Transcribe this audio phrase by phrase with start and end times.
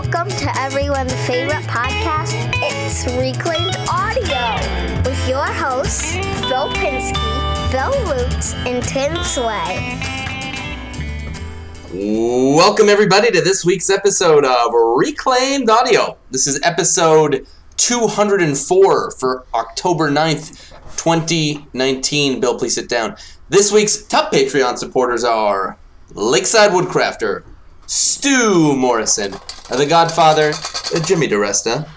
[0.00, 2.32] Welcome to everyone's favorite podcast.
[2.62, 9.98] It's Reclaimed Audio with your hosts, Phil Pinsky, Bill Lutz, and Tim Sway.
[12.54, 16.16] Welcome, everybody, to this week's episode of Reclaimed Audio.
[16.30, 17.44] This is episode
[17.78, 22.38] 204 for October 9th, 2019.
[22.38, 23.16] Bill, please sit down.
[23.48, 25.76] This week's top Patreon supporters are
[26.14, 27.42] Lakeside Woodcrafter,
[27.88, 29.32] Stu Morrison,
[29.70, 30.50] The Godfather,
[30.94, 31.88] uh, Jimmy DiResta,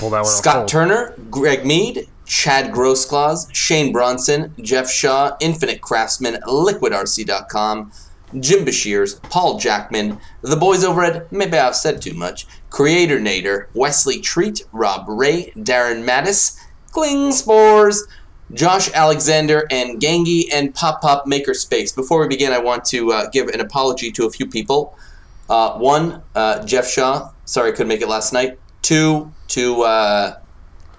[0.00, 0.66] one Scott.
[0.66, 7.92] Turner, Greg Mead, Chad Grossclaws, Shane Bronson, Jeff Shaw, Infinite Craftsman, LiquidRC.com,
[8.40, 13.66] Jim Bashirs, Paul Jackman, the boys over at Maybe I've Said Too Much, Creator Nader,
[13.74, 16.58] Wesley Treat, Rob Ray, Darren Mattis,
[16.90, 18.02] Klingspor's,
[18.52, 21.94] Josh Alexander, and Gangi and Pop Pop Makerspace.
[21.94, 24.96] Before we begin, I want to uh, give an apology to a few people.
[25.48, 27.30] Uh, one, uh, Jeff Shaw.
[27.44, 28.58] Sorry I couldn't make it last night.
[28.82, 30.38] Two, to uh,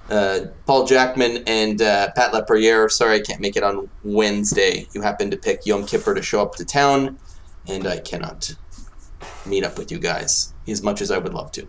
[0.09, 2.91] uh, Paul Jackman and uh, Pat Leperriere.
[2.91, 4.87] Sorry I can't make it on Wednesday.
[4.93, 7.19] You happened to pick Yom Kippur to show up to town,
[7.67, 8.55] and I cannot
[9.45, 11.67] meet up with you guys as much as I would love to.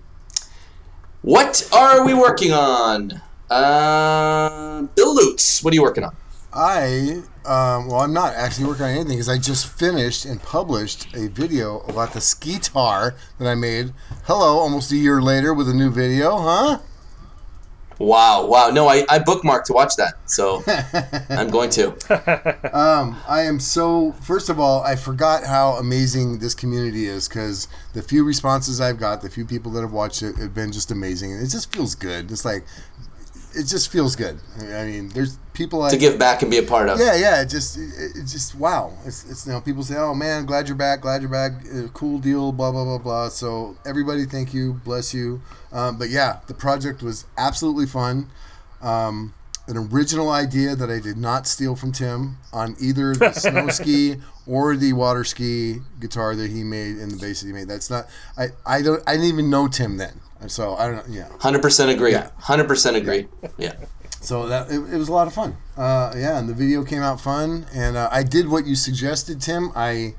[1.22, 3.20] What are we working on?
[3.48, 6.16] Uh, Bill Lutz, what are you working on?
[6.52, 11.14] I, um, well, I'm not actually working on anything because I just finished and published
[11.14, 13.92] a video about the skitar that I made.
[14.24, 16.78] Hello, almost a year later with a new video, huh?
[17.98, 18.68] Wow, wow.
[18.70, 20.62] No, I, I bookmarked to watch that, so
[21.30, 21.94] I'm going to.
[22.76, 24.12] Um, I am so.
[24.20, 28.98] First of all, I forgot how amazing this community is because the few responses I've
[28.98, 31.72] got, the few people that have watched it, have been just amazing, and it just
[31.72, 32.30] feels good.
[32.30, 32.64] It's like
[33.56, 34.38] it just feels good.
[34.58, 37.00] I mean, there's people I To give back and be a part of.
[37.00, 37.40] Yeah, yeah.
[37.40, 38.92] It just, it, it just, wow.
[39.04, 41.88] It's, it's, you know, people say, "Oh man, glad you're back, glad you're back, uh,
[41.94, 43.28] cool deal." Blah blah blah blah.
[43.30, 45.40] So everybody, thank you, bless you.
[45.72, 48.28] Um, but yeah, the project was absolutely fun.
[48.82, 49.34] Um,
[49.68, 54.16] an original idea that I did not steal from Tim on either the snow ski
[54.46, 57.68] or the water ski guitar that he made and the bass that he made.
[57.68, 58.06] That's not.
[58.36, 59.02] I, I don't.
[59.06, 60.20] I didn't even know Tim then.
[60.48, 61.08] So I don't.
[61.08, 61.14] know.
[61.14, 61.28] Yeah.
[61.38, 62.12] 100% agree.
[62.12, 62.30] Yeah.
[62.40, 63.28] 100% agree.
[63.58, 63.74] Yeah.
[64.20, 65.56] So that it, it was a lot of fun.
[65.76, 69.40] Uh, yeah, and the video came out fun, and uh, I did what you suggested,
[69.40, 69.70] Tim.
[69.76, 70.14] I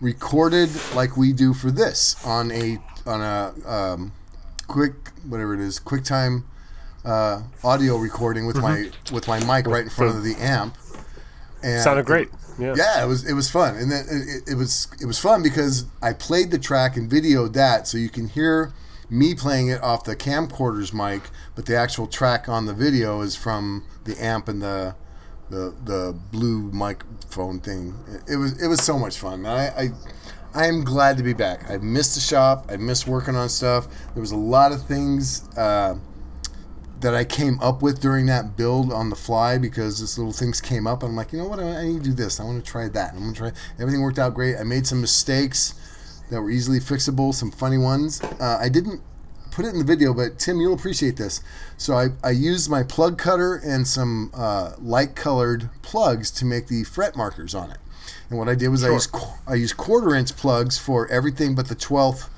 [0.00, 4.12] recorded like we do for this on a on a um,
[4.66, 4.94] quick
[5.28, 6.42] whatever it is, QuickTime
[7.04, 10.76] uh, audio recording with my with my mic right in front of the amp.
[11.62, 12.28] And Sounded great.
[12.58, 12.74] Yeah.
[12.76, 15.86] yeah, it was it was fun, and then it, it was it was fun because
[16.02, 18.72] I played the track and videoed that, so you can hear
[19.12, 21.22] me playing it off the camcorder's mic,
[21.54, 24.96] but the actual track on the video is from the amp and the
[25.50, 27.94] the the blue microphone thing.
[28.26, 29.44] It, was it was so much fun.
[29.44, 29.88] I, I
[30.54, 31.70] I am glad to be back.
[31.70, 32.66] I missed the shop.
[32.70, 33.86] I missed working on stuff.
[34.14, 35.46] There was a lot of things.
[35.56, 35.96] Uh,
[37.00, 40.60] that I came up with during that build on the fly because this little things
[40.60, 42.38] came up and I'm like, you know what, I I need to do this.
[42.38, 43.14] I want to try that.
[43.14, 43.52] I'm gonna try.
[43.80, 44.56] Everything worked out great.
[44.56, 45.74] I made some mistakes
[46.32, 48.20] that were easily fixable, some funny ones.
[48.40, 49.00] Uh, I didn't
[49.52, 51.40] put it in the video, but Tim, you'll appreciate this.
[51.76, 56.66] So I, I used my plug cutter and some uh, light colored plugs to make
[56.66, 57.78] the fret markers on it.
[58.28, 59.14] And what I did was I used
[59.46, 62.30] I used quarter inch plugs for everything but the 12th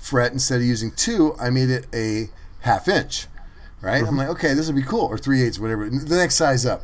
[0.00, 1.34] fret instead of using two.
[1.38, 2.30] I made it a
[2.60, 3.26] half inch
[3.80, 4.06] right?
[4.06, 5.88] I'm like, okay, this would be cool, or three eighths, whatever.
[5.88, 6.82] The next size up.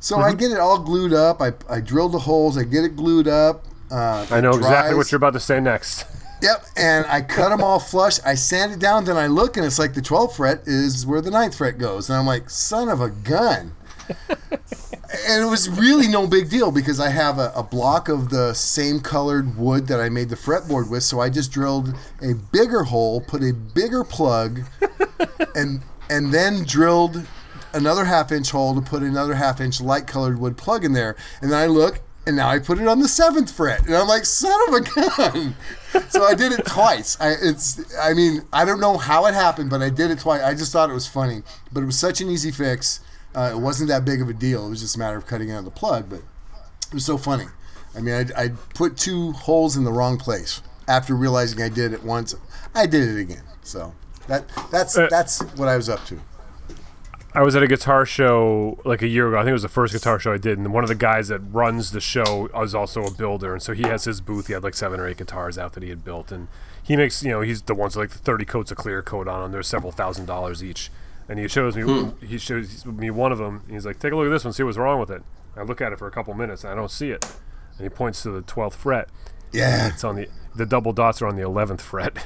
[0.00, 1.40] So I get it all glued up.
[1.40, 2.58] I, I drilled the holes.
[2.58, 3.64] I get it glued up.
[3.94, 6.04] Uh, I know it exactly what you're about to say next.
[6.42, 8.18] Yep, and I cut them all flush.
[8.26, 9.04] I sand it down.
[9.04, 12.10] Then I look, and it's like the 12th fret is where the 9th fret goes,
[12.10, 13.72] and I'm like, son of a gun.
[14.28, 18.52] and it was really no big deal because I have a, a block of the
[18.52, 21.04] same colored wood that I made the fretboard with.
[21.04, 24.62] So I just drilled a bigger hole, put a bigger plug,
[25.54, 27.24] and and then drilled
[27.72, 31.16] another half inch hole to put another half inch light colored wood plug in there.
[31.40, 34.08] And then I look, and now I put it on the seventh fret, and I'm
[34.08, 35.56] like, son of a gun.
[36.08, 37.16] so I did it twice.
[37.20, 40.42] I it's I mean I don't know how it happened, but I did it twice.
[40.42, 41.42] I just thought it was funny,
[41.72, 43.00] but it was such an easy fix.
[43.34, 44.66] Uh, it wasn't that big of a deal.
[44.66, 47.46] It was just a matter of cutting out the plug, but it was so funny.
[47.96, 51.92] I mean, I, I put two holes in the wrong place after realizing I did
[51.92, 52.34] it once.
[52.74, 53.42] I did it again.
[53.62, 53.94] So
[54.28, 56.20] that that's Uh, that's what I was up to.
[57.36, 59.38] I was at a guitar show like a year ago.
[59.38, 61.28] I think it was the first guitar show I did, and one of the guys
[61.28, 64.46] that runs the show is also a builder, and so he has his booth.
[64.46, 66.46] He had like seven or eight guitars out that he had built, and
[66.80, 69.26] he makes you know he's the ones with like the thirty coats of clear coat
[69.26, 69.50] on them.
[69.50, 70.90] They're several thousand dollars each,
[71.28, 72.24] and he shows me hmm.
[72.24, 73.64] he shows me one of them.
[73.68, 75.22] He's like, take a look at this one, see what's wrong with it.
[75.56, 77.24] I look at it for a couple minutes, and I don't see it,
[77.78, 79.08] and he points to the twelfth fret.
[79.52, 79.88] Yeah.
[79.88, 82.16] It's on the the double dots are on the eleventh fret.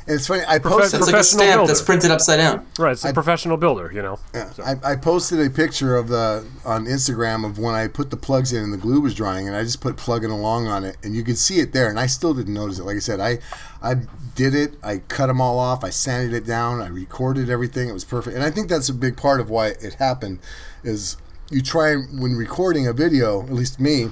[0.08, 0.44] it's funny.
[0.48, 1.00] I posted.
[1.00, 1.68] It's like a stamp builder.
[1.68, 2.66] that's printed upside down.
[2.78, 4.20] right, it's a professional builder, you know.
[4.34, 8.18] Yeah, I, I posted a picture of the on Instagram of when I put the
[8.18, 10.98] plugs in and the glue was drying, and I just put plugging along on it,
[11.04, 12.84] and you could see it there, and I still didn't notice it.
[12.84, 13.40] Like I said, I
[13.82, 13.96] I
[14.36, 14.76] did it.
[14.84, 15.84] I cut them all off.
[15.84, 16.82] I sanded it down.
[16.82, 17.90] I recorded everything.
[17.90, 20.40] It was perfect, and I think that's a big part of why it happened.
[20.84, 21.18] Is
[21.50, 24.10] you try when recording a video, at least me,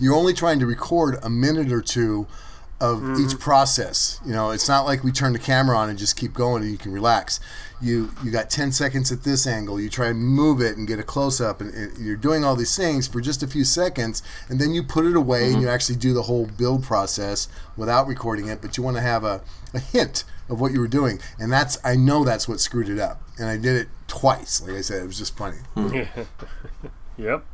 [0.00, 2.26] you're only trying to record a minute or two
[2.80, 3.24] of mm-hmm.
[3.24, 4.20] each process.
[4.26, 6.70] You know, it's not like we turn the camera on and just keep going and
[6.70, 7.40] you can relax.
[7.80, 9.80] You you got 10 seconds at this angle.
[9.80, 12.56] You try and move it and get a close up and it, you're doing all
[12.56, 15.62] these things for just a few seconds and then you put it away and mm-hmm.
[15.62, 19.24] you actually do the whole build process without recording it, but you want to have
[19.24, 19.42] a,
[19.72, 21.20] a hint of what you were doing.
[21.38, 23.22] And that's I know that's what screwed it up.
[23.38, 24.60] And I did it twice.
[24.60, 25.58] Like I said, it was just funny.
[25.74, 26.02] Hmm.
[27.16, 27.44] Yep.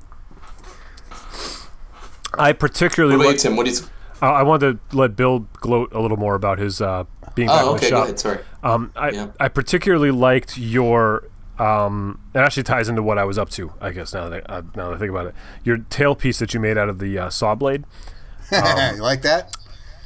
[2.38, 3.56] I particularly What about you, like, Tim?
[3.56, 3.78] What do you?
[4.22, 7.04] I I wanted to let Bill gloat a little more about his uh,
[7.34, 7.90] being back Oh, in the okay.
[7.90, 8.04] Go shop.
[8.04, 8.18] ahead.
[8.20, 8.38] Sorry.
[8.62, 9.26] Um, I, Yeah.
[9.40, 11.24] I particularly liked your.
[11.58, 14.14] Um, it actually ties into what I was up to, I guess.
[14.14, 15.34] Now that I, uh, now that I think about it,
[15.64, 17.84] your tailpiece that you made out of the uh, saw blade.
[18.52, 18.58] you
[19.02, 19.56] like that?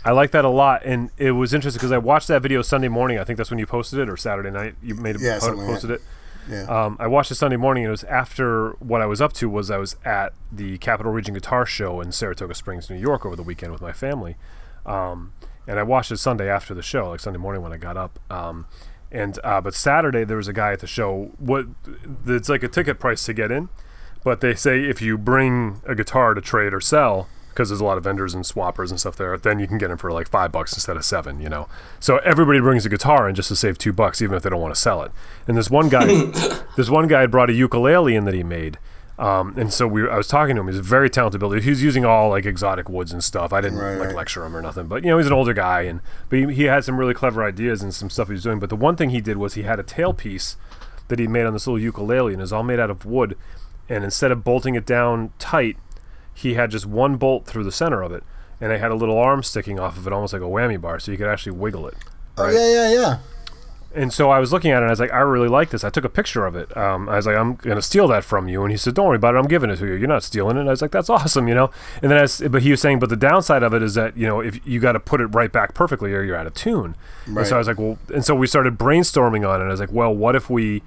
[0.04, 2.88] I like that a lot, and it was interesting because I watched that video Sunday
[2.88, 3.18] morning.
[3.18, 4.74] I think that's when you posted it, or Saturday night.
[4.82, 6.02] You made it, Yeah, po- something like posted it.
[6.49, 6.64] Yeah.
[6.64, 9.49] Um, I watched it Sunday morning, and it was after what I was up to
[9.49, 13.37] was I was at the Capital Region Guitar Show in Saratoga Springs, New York, over
[13.37, 14.37] the weekend with my family,
[14.85, 15.32] um,
[15.67, 18.19] and I watched it Sunday after the show, like Sunday morning when I got up.
[18.31, 18.67] Um,
[19.11, 21.31] and uh, but Saturday there was a guy at the show.
[21.38, 21.67] What
[22.26, 23.69] it's like a ticket price to get in,
[24.25, 27.84] but they say if you bring a guitar to trade or sell, because there's a
[27.84, 30.28] lot of vendors and swappers and stuff there, then you can get them for like
[30.28, 31.40] five bucks instead of seven.
[31.40, 31.68] You know,
[32.00, 34.60] so everybody brings a guitar in just to save two bucks, even if they don't
[34.60, 35.12] want to sell it.
[35.46, 36.06] And this one guy,
[36.76, 38.78] this one guy had brought a ukulele in that he made.
[39.16, 40.66] Um, and so we, I was talking to him.
[40.66, 41.60] He's a very talented builder.
[41.60, 43.52] He's using all like exotic woods and stuff.
[43.52, 44.16] I didn't Right, like right.
[44.16, 46.64] lecture him or nothing, but you know he's an older guy, and but he, he
[46.64, 48.58] had some really clever ideas and some stuff he was doing.
[48.58, 50.56] But the one thing he did was he had a tailpiece
[51.06, 53.36] that he made on this little ukulele, and it was all made out of wood.
[53.88, 55.76] And instead of bolting it down tight,
[56.34, 58.22] he had just one bolt through the center of it,
[58.60, 60.98] and it had a little arm sticking off of it, almost like a whammy bar,
[60.98, 61.94] so you could actually wiggle it.
[62.36, 63.19] Oh, yeah, yeah, yeah.
[63.96, 65.84] And so I was looking at it, and I was like, I really like this.
[65.84, 66.76] I took a picture of it.
[66.76, 68.62] Um, I was like, I'm gonna steal that from you.
[68.64, 69.38] And he said, Don't worry about it.
[69.38, 69.94] I'm giving it to you.
[69.94, 70.60] You're not stealing it.
[70.60, 71.70] And I was like, That's awesome, you know.
[72.02, 74.16] And then, I s but he was saying, but the downside of it is that
[74.16, 76.54] you know, if you got to put it right back perfectly, or you're out of
[76.54, 76.96] tune.
[77.26, 77.46] And Right.
[77.46, 79.62] so I was like, well, and so we started brainstorming on it.
[79.62, 80.82] And I was like, well, what if we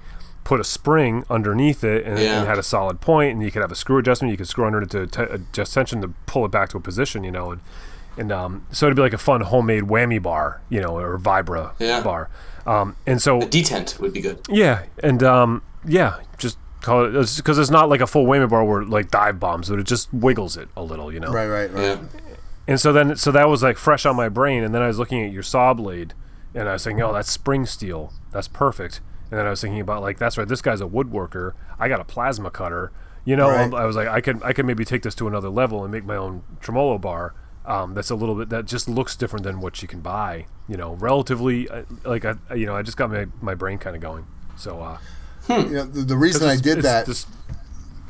[0.48, 2.38] put a spring underneath it and, Yeah.
[2.38, 4.30] and had a solid point, and you could have a screw adjustment.
[4.30, 6.80] You could screw under it to t- adjust tension to pull it back to a
[6.80, 7.60] position, you know, and
[8.16, 11.72] and um, so it'd be like a fun homemade whammy bar, you know, or vibra
[11.78, 12.00] Yeah.
[12.00, 12.30] bar.
[12.66, 14.40] Um, and so Detent would be good.
[14.48, 18.64] yeah, and um, yeah, just call it because it's not like a full whammy bar
[18.64, 21.30] where like dive bombs, but it just wiggles it a little, you know.
[21.30, 21.82] Right, right, right.
[21.82, 21.98] Yeah.
[22.66, 24.98] And so then, so that was like fresh on my brain, and then I was
[24.98, 26.14] looking at your saw blade,
[26.54, 29.00] and I was thinking, oh, that's spring steel, that's perfect.
[29.30, 31.52] And then I was thinking about like, that's right, this guy's a woodworker.
[31.78, 32.92] I got a plasma cutter.
[33.24, 33.74] You know, Right.
[33.74, 36.04] I was like, I could, I could maybe take this to another level and make
[36.04, 37.34] my own tremolo bar.
[37.66, 40.46] Um, that's a little bit that just looks different than what you can buy.
[40.66, 43.94] You know, relatively, uh, like I, you know, I just got my my brain kind
[43.94, 44.26] of going.
[44.56, 44.98] So, uh,
[45.50, 47.26] You know, the, the reason I did that this-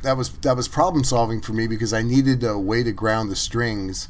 [0.03, 3.29] that was that was problem solving for me because I needed a way to ground
[3.29, 4.07] the strings,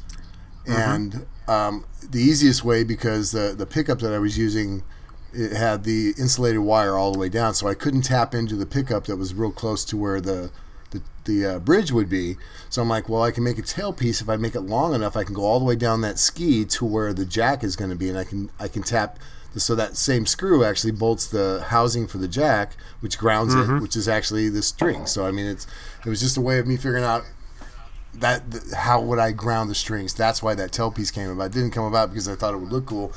[0.66, 4.84] and um, the easiest way because the the pickup that I was using
[5.32, 8.66] it had the insulated wire all the way down, so I couldn't tap into the
[8.66, 10.50] pickup that was real close to where the
[10.90, 12.36] the, the uh, bridge would be.
[12.68, 15.16] So I'm like, well, I can make a tailpiece if I make it long enough.
[15.16, 17.90] I can go all the way down that ski to where the jack is going
[17.90, 19.18] to be, and I can I can tap.
[19.56, 23.96] So that same screw actually bolts the housing for the jack, which grounds it, which
[23.96, 25.06] is actually the string.
[25.06, 25.66] So I mean, it's
[26.04, 27.24] it was just a way of me figuring out
[28.14, 30.14] that th- how would I ground the strings.
[30.14, 31.46] That's why that tailpiece came about.
[31.46, 33.12] It didn't come about because I thought it would look cool,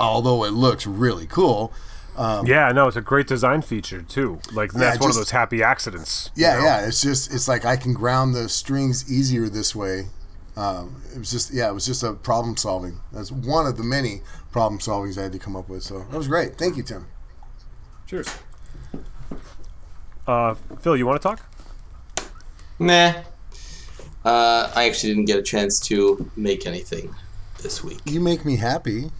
[0.00, 1.72] although it looks really cool.
[2.18, 4.40] yeah, no, it's a great design feature too.
[4.52, 6.30] Like Yeah, that's one of those happy accidents.
[6.34, 6.64] you Yeah, know?
[6.64, 6.86] yeah.
[6.86, 10.06] It's just it's like I can ground the strings easier this way.
[10.56, 13.00] Um, it was just yeah, it was just a problem solving.
[13.12, 14.22] That's one of the many
[14.52, 15.82] problem solvings I had to come up with.
[15.82, 16.56] So that was great.
[16.56, 17.06] Thank you, Tim.
[18.06, 18.28] Cheers.
[20.26, 21.40] Uh, Phil, you want to talk?
[22.78, 23.12] Nah.
[24.24, 27.14] Uh, I actually didn't get a chance to make anything
[27.62, 28.00] this week.
[28.06, 29.10] You make me happy.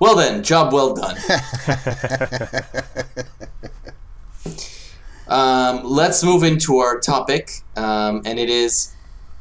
[0.00, 1.18] Well then, job well done.
[5.28, 8.94] um, let's move into our topic, um, and it is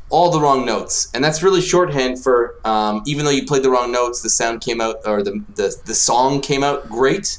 [0.09, 3.69] all the wrong notes, and that's really shorthand for um, even though you played the
[3.69, 7.37] wrong notes, the sound came out or the the, the song came out great.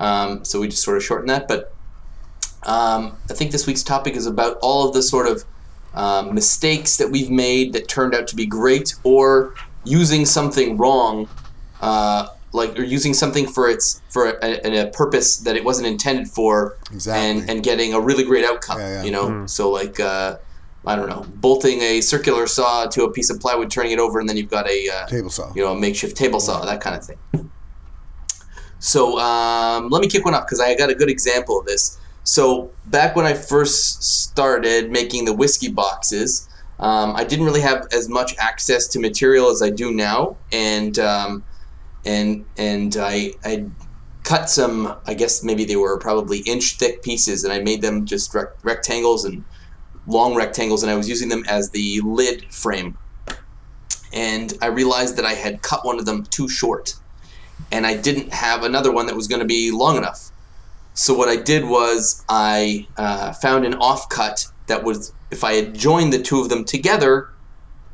[0.00, 1.72] Um, so we just sort of shorten that, but
[2.64, 5.44] um, I think this week's topic is about all of the sort of
[5.94, 9.54] um, mistakes that we've made that turned out to be great, or
[9.84, 11.28] using something wrong,
[11.80, 16.28] uh, like or using something for its for a, a, purpose that it wasn't intended
[16.28, 17.40] for, Exactly.
[17.40, 18.80] and and getting a really great outcome.
[18.80, 19.04] Yeah, yeah.
[19.04, 20.00] You know, so like.
[20.00, 20.38] Uh,
[20.88, 24.20] I don't know, bolting a circular saw to a piece of plywood, turning it over,
[24.20, 25.52] and then you've got a uh, Table saw.
[25.52, 27.50] you know, a makeshift table saw, that kind of thing.
[28.78, 31.98] So um, let me kick one up because I got a good example of this.
[32.22, 36.48] So back when I first started making the whiskey boxes,
[36.78, 40.98] um, I didn't really have as much access to material as I do now, and
[41.00, 41.42] um,
[42.06, 43.66] and and I I
[44.22, 44.96] cut some.
[45.06, 48.64] I guess maybe they were probably inch thick pieces, and I made them just rec-
[48.64, 49.44] rectangles and
[50.06, 52.96] long rectangles, and I was using them as the lid frame
[54.16, 56.94] and I realized that I had cut one of them too short,
[57.70, 60.30] and I didn't have another one that was going to be long enough.
[60.94, 65.74] So what I did was I uh, found an offcut that was, if I had
[65.74, 67.30] joined the two of them together,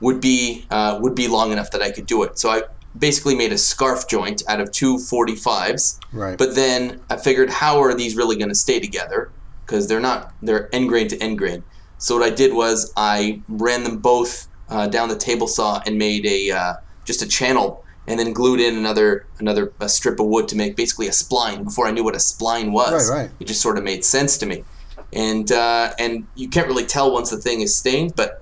[0.01, 2.39] would be uh, would be long enough that I could do it.
[2.39, 2.63] So I
[2.99, 5.99] basically made a scarf joint out of two 45s.
[6.13, 6.37] Right.
[6.37, 9.31] But then I figured, how are these really going to stay together?
[9.65, 11.63] Because they're not, they're end grain to end grain.
[11.99, 15.97] So what I did was I ran them both uh, down the table saw and
[15.99, 20.27] made a uh, just a channel, and then glued in another another a strip of
[20.27, 21.63] wood to make basically a spline.
[21.63, 23.31] Before I knew what a spline was, Right, right.
[23.39, 24.65] it just sort of made sense to me.
[25.13, 28.42] And uh, and you can't really tell once the thing is stained, but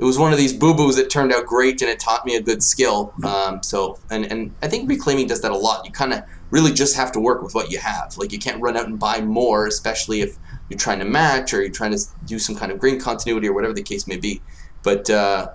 [0.00, 2.34] it was one of these boo boos that turned out great, and it taught me
[2.34, 3.12] a good skill.
[3.22, 5.84] Um, so and and I think reclaiming does that a lot.
[5.84, 8.16] You kind of really just have to work with what you have.
[8.16, 10.38] Like you can't run out and buy more, especially if
[10.70, 13.52] you're trying to match or you're trying to do some kind of green continuity or
[13.52, 14.40] whatever the case may be.
[14.82, 15.50] But uh,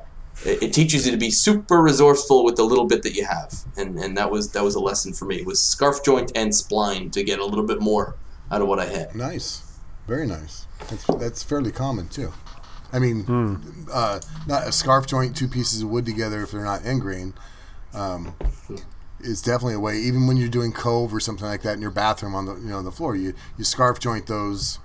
[0.46, 3.52] it, it teaches you to be super resourceful with the little bit that you have,
[3.75, 5.38] and and that was that was a lesson for me.
[5.38, 8.16] It was scarf joint and spline to get a little bit more
[8.52, 9.16] out of what I had.
[9.16, 10.68] Nice, very nice.
[10.88, 12.32] That's, that's fairly common too.
[12.96, 13.25] I mean,
[13.92, 17.34] uh, not a scarf joint, two pieces of wood together if they're not end grain,
[17.94, 18.34] um,
[19.20, 19.98] is definitely a way.
[19.98, 22.70] Even when you're doing cove or something like that in your bathroom on the you
[22.70, 24.80] know on the floor, you you scarf joint those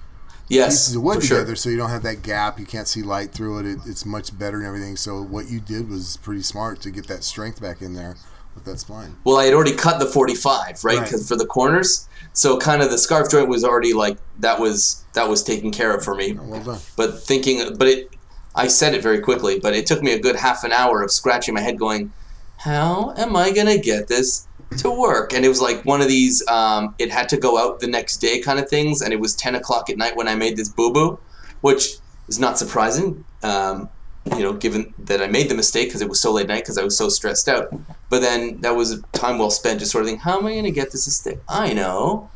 [0.49, 1.57] Yes, pieces of wood together sure.
[1.57, 2.59] so you don't have that gap.
[2.59, 3.67] You can't see light through it.
[3.67, 3.79] it.
[3.87, 4.97] It's much better and everything.
[4.97, 8.17] So what you did was pretty smart to get that strength back in there
[8.55, 9.13] with that spline.
[9.25, 10.99] Well, I had already cut the 45, right?
[10.99, 11.11] Right.
[11.11, 12.07] 'Cause for the corners.
[12.33, 15.95] So kind of the scarf joint was already like that was that was taken care
[15.95, 16.33] of for me.
[16.41, 16.79] Well done.
[16.97, 18.11] But thinking, but it,
[18.55, 19.59] I said it very quickly.
[19.59, 22.13] But it took me a good half an hour of scratching my head, going,
[22.59, 24.47] "How am I gonna get this
[24.79, 26.43] to work?" And it was like one of these.
[26.47, 29.35] Um, it had to go out the next day kind of things, and it was
[29.35, 31.19] 10 o'clock at night when I made this boo boo,
[31.63, 31.97] which
[32.29, 33.25] is not surprising.
[33.43, 33.89] Um,
[34.37, 36.79] you know, given that I made the mistake because it was so late night because
[36.79, 37.73] I was so stressed out.
[38.11, 40.53] But then that was a time well spent just sort of thinking, how am I
[40.53, 41.41] going to get this to stick?
[41.49, 42.31] I know.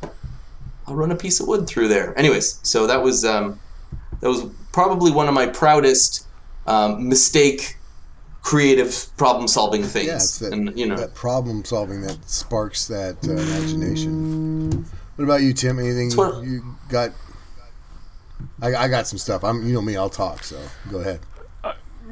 [0.87, 2.17] I'll run a piece of wood through there.
[2.17, 3.59] Anyways, so that was um,
[4.21, 6.27] that was probably one of my proudest
[6.67, 7.77] um, mistake
[8.41, 10.07] creative problem solving things.
[10.07, 14.85] Yeah, it's that, and you know, that problem solving that sparks that uh, imagination.
[15.15, 15.79] What about you, Tim?
[15.79, 17.11] Anything what- you got?
[18.61, 19.43] I, I got some stuff.
[19.43, 19.97] I'm, you know me.
[19.97, 20.43] I'll talk.
[20.43, 20.59] So
[20.91, 21.19] go ahead.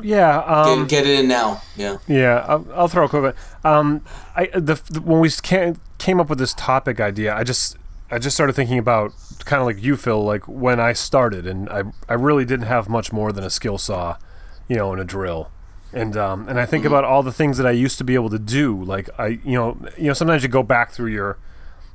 [0.01, 0.39] Yeah.
[0.39, 1.61] Um, get, get it in now.
[1.75, 1.97] Yeah.
[2.07, 3.33] Yeah, I'll, I'll throw a quick one.
[3.63, 4.01] Um,
[4.35, 7.77] I the, the when we came came up with this topic idea, I just
[8.11, 9.13] I just started thinking about
[9.45, 12.89] kind of like you, Phil, like when I started, and I I really didn't have
[12.89, 14.17] much more than a skill saw,
[14.67, 15.49] you know, and a drill,
[15.93, 18.29] and um, and I think about all the things that I used to be able
[18.29, 18.83] to do.
[18.83, 21.37] Like I, you know, you know, sometimes you go back through your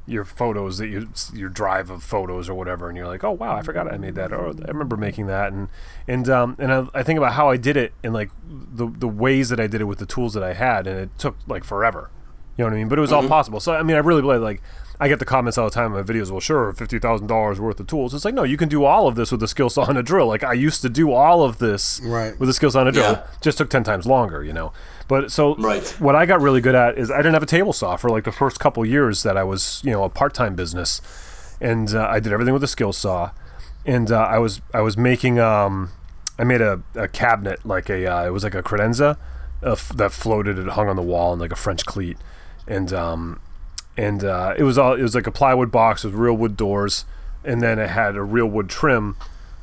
[0.08, 3.54] your photos that you your drive of photos or whatever and you're like oh wow
[3.54, 5.68] i forgot i made that or i remember making that and
[6.06, 9.08] and um and I, I think about how i did it and like the the
[9.08, 11.62] ways that i did it with the tools that i had and it took like
[11.62, 12.10] forever
[12.56, 14.22] you know what i mean but it was all possible so i mean i really
[14.22, 14.62] believe like
[15.00, 16.28] I get the comments all the time in my videos.
[16.32, 18.12] Well, sure, fifty thousand dollars worth of tools.
[18.14, 20.02] It's like no, you can do all of this with a skill saw and a
[20.02, 20.26] drill.
[20.26, 22.36] Like I used to do all of this Right.
[22.40, 23.12] with a skill saw and a drill.
[23.12, 23.26] Yeah.
[23.40, 24.72] Just took ten times longer, you know.
[25.08, 25.86] But so Right.
[25.98, 28.24] what I got really good at is I didn't have a table saw for like
[28.24, 31.00] the first couple years that I was, you know, a part-time business,
[31.60, 33.30] and uh, I did everything with a skill saw,
[33.86, 35.90] and uh, I was I was making um,
[36.38, 39.16] I made a, a cabinet like a uh, it was like a credenza,
[39.64, 42.18] uh, f- that floated and hung on the wall in like a French cleat,
[42.66, 43.40] and um,
[43.96, 47.06] and uh, it was all it was like a plywood box with real wood doors,
[47.44, 49.16] and then it had a real wood trim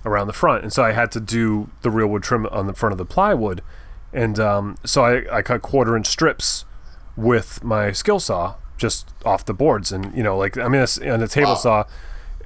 [0.04, 2.74] around the front, and so I had to do the real wood trim on the
[2.74, 3.62] front of the plywood,
[4.16, 6.66] and um, so I, I cut quarter inch strips
[7.16, 10.98] with my skill saw just off the boards, and you know like I mean it's
[11.00, 11.56] on a table Wow.
[11.56, 11.84] saw,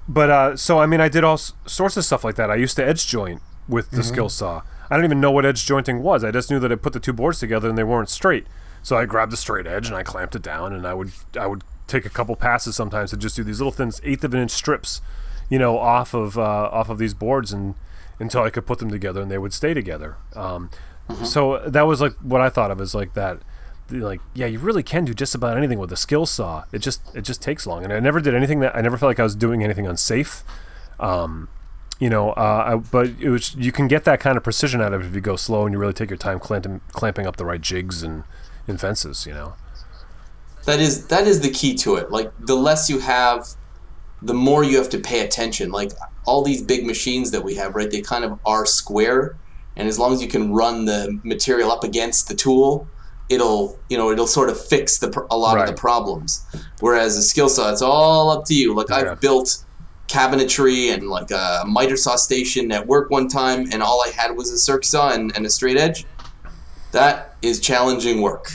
[0.08, 2.50] but uh, so I mean I did all s- sorts of stuff like that.
[2.52, 4.64] I used to edge joint with the skill saw.
[4.90, 6.24] I don't even know what edge jointing was.
[6.24, 8.48] I just knew that I put the two boards together and they weren't straight.
[8.82, 11.46] So I grabbed the straight edge and I clamped it down, and I would I
[11.48, 14.40] would take a couple passes sometimes to just do these little thin eighth of an
[14.40, 15.02] inch strips,
[15.50, 17.76] you know, off of uh, off of these boards, and
[18.20, 20.18] until I could put them together and they would stay together.
[20.36, 20.70] Um,
[21.24, 23.40] So that was like what I thought of as like that.
[23.90, 26.66] Like yeah, you really can do just about anything with a skill saw.
[26.72, 29.10] It just it just takes long, and I never did anything that I never felt
[29.10, 30.44] like I was doing anything unsafe.
[31.00, 31.50] Um,
[32.00, 34.94] you know, uh, I, but it was you can get that kind of precision out
[34.94, 37.38] of it if you go slow and you really take your time clamping clamping up
[37.38, 38.24] the right jigs and,
[38.68, 39.26] and fences.
[39.26, 39.54] You know.
[40.66, 42.12] That is that is the key to it.
[42.12, 43.48] Like the less you have,
[44.22, 45.72] the more you have to pay attention.
[45.72, 45.92] Like
[46.26, 47.90] all these big machines that we have, right?
[47.90, 49.36] They kind of are square,
[49.76, 52.88] and as long as you can run the material up against the tool,
[53.30, 56.46] it'll you know it'll sort of fix the pr- a lot of the problems.
[56.80, 58.74] Whereas a skill saw, it's all up to you.
[58.76, 59.12] Like Yeah.
[59.12, 59.64] I've built
[60.08, 64.36] cabinetry and like a miter saw station at work one time, and all I had
[64.36, 66.06] was a circ saw and, and a straight edge.
[66.92, 68.52] That is challenging work.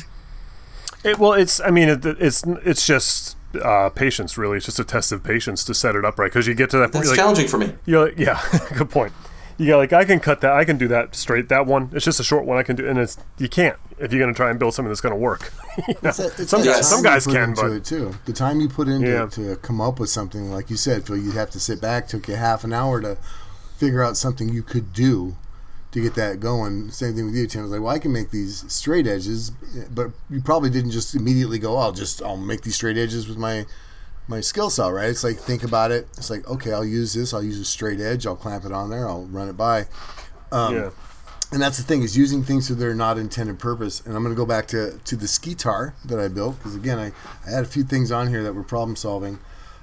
[1.05, 4.57] It, well, it's I mean it, it's it's just uh, patience really.
[4.57, 6.79] It's just a test of patience to set it up right because you get to
[6.79, 7.05] that point.
[7.05, 7.73] That's You're like, challenging for me.
[7.87, 8.43] you're like, yeah,
[8.77, 9.13] good point.
[9.59, 10.53] You go like I can cut that.
[10.53, 11.49] I can do that straight.
[11.49, 11.91] That one.
[11.93, 12.59] It's just a short one.
[12.59, 15.01] I can do, and it's you can't if you're gonna try and build something that's
[15.01, 15.53] gonna work.
[15.89, 16.09] You know?
[16.11, 18.15] It's that- it's some guys, some guys can, but it too.
[18.27, 19.27] The time you put into Yeah.
[19.27, 22.07] to come up with something, like you said, Phil, you'd have to sit back.
[22.07, 23.17] Took you half an hour to
[23.77, 25.35] figure out something you could do
[25.91, 26.91] to get that going.
[26.93, 27.61] Same thing with you, Tim.
[27.61, 29.51] I was like, well, I can make these straight edges,
[29.91, 33.29] but you probably didn't just immediately go, oh, I'll just I'll make these straight edges
[33.29, 33.67] with my
[34.27, 35.09] my skill saw, right?
[35.09, 36.09] It's like think about it.
[36.17, 37.35] It's like okay, I'll use this.
[37.35, 38.27] I'll use a straight edge.
[38.27, 39.09] I'll clamp it on there.
[39.09, 39.87] I'll run it by.
[40.53, 40.91] Um, yeah.
[41.53, 44.01] and that's the thing is using things to their not intended purpose.
[44.05, 46.99] And I'm going to go back to to the skitar that I built because again,
[46.99, 47.13] I,
[47.47, 49.39] I had a few things on here that were problem solving.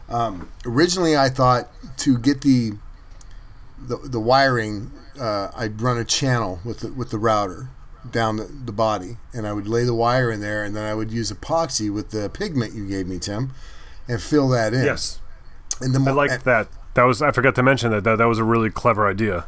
[0.09, 1.69] Um, originally, I thought
[1.99, 2.73] to get the
[3.87, 7.69] the, the wiring, uh, I'd run a channel with the, with the router
[8.09, 10.93] down the, the body, and I would lay the wire in there, and then I
[10.93, 13.53] would use epoxy with the pigment you gave me, Tim,
[14.11, 14.83] and fill that in.
[14.83, 15.19] Yes,
[15.79, 16.67] and the I mo- like that.
[16.93, 19.45] That was I forgot to mention that that, that was a really clever idea.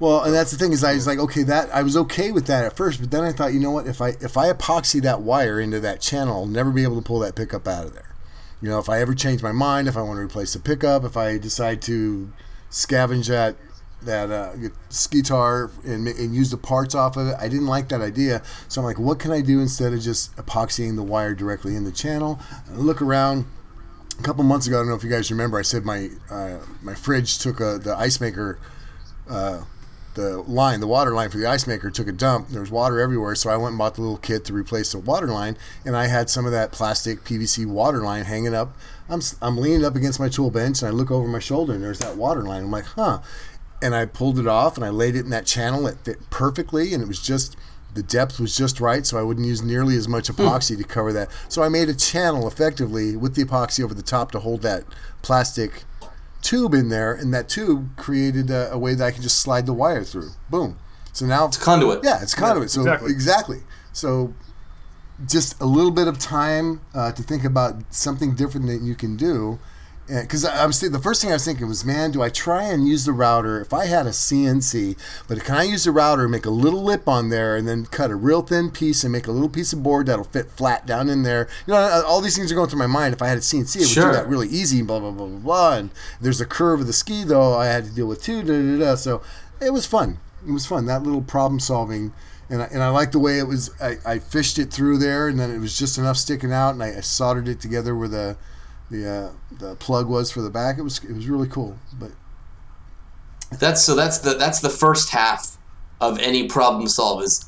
[0.00, 2.46] Well, and that's the thing is I was like, okay, that I was okay with
[2.46, 3.86] that at first, but then I thought, you know what?
[3.86, 7.02] If I if I epoxy that wire into that channel, I'll never be able to
[7.02, 8.16] pull that pickup out of there.
[8.62, 11.04] You know, if I ever change my mind, if I want to replace the pickup,
[11.04, 12.32] if I decide to
[12.70, 13.56] scavenge that
[14.02, 14.54] that uh,
[14.88, 18.42] skitar and, and use the parts off of it, I didn't like that idea.
[18.68, 21.84] So I'm like, what can I do instead of just epoxying the wire directly in
[21.84, 22.40] the channel?
[22.70, 23.44] I look around.
[24.20, 26.58] A couple months ago, I don't know if you guys remember, I said my uh,
[26.82, 28.58] my fridge took a, the ice maker
[30.14, 32.48] the line, the water line for the ice maker took a dump.
[32.48, 34.98] There was water everywhere, so I went and bought the little kit to replace the
[34.98, 38.76] water line, and I had some of that plastic PVC water line hanging up.
[39.08, 41.82] I'm I'm leaning up against my tool bench, and I look over my shoulder, and
[41.82, 42.64] there's that water line.
[42.64, 43.20] I'm like, huh,
[43.80, 45.86] and I pulled it off, and I laid it in that channel.
[45.86, 47.56] It fit perfectly, and it was just
[47.94, 51.12] the depth was just right, so I wouldn't use nearly as much epoxy to cover
[51.12, 51.28] that.
[51.48, 54.84] So I made a channel effectively with the epoxy over the top to hold that
[55.22, 55.84] plastic
[56.42, 59.66] tube in there, and that tube created a, a way that I can just slide
[59.66, 60.30] the wire through.
[60.48, 60.78] Boom.
[61.12, 62.00] So now, it's Conduit.
[62.04, 62.70] yeah, it's conduit.
[62.70, 63.10] so exactly.
[63.10, 63.58] exactly.
[63.92, 64.34] So
[65.26, 69.16] just a little bit of time uh, to think about something different that you can
[69.16, 69.58] do.
[70.10, 72.86] Because I was the first thing I was thinking was, man, do I try and
[72.88, 74.96] use the router if I had a CNC?
[75.28, 77.86] But can I use the router, and make a little lip on there, and then
[77.86, 80.86] cut a real thin piece and make a little piece of board that'll fit flat
[80.86, 81.48] down in there?
[81.66, 83.14] You know, uh, all these things are going through my mind.
[83.14, 84.06] If I had a CNC, it would Sure.
[84.10, 84.82] do that really easy.
[84.82, 85.74] Blah blah blah blah blah.
[85.76, 88.42] And there's a curve of the ski though I had to deal with too.
[88.42, 88.94] Da, da, da.
[88.96, 89.22] So
[89.60, 90.18] it was fun.
[90.46, 90.86] It was fun.
[90.86, 92.12] That little problem solving.
[92.48, 93.70] And I, and I like the way it was.
[93.80, 96.82] I, I fished it through there, and then it was just enough sticking out, and
[96.82, 98.36] I, I soldered it together with the
[98.90, 100.78] the uh, the plug was for the back.
[100.78, 101.76] It was it was really cool.
[101.98, 102.10] But
[103.58, 105.56] That's so that's the that's the first half
[106.00, 107.44] of any problem solve is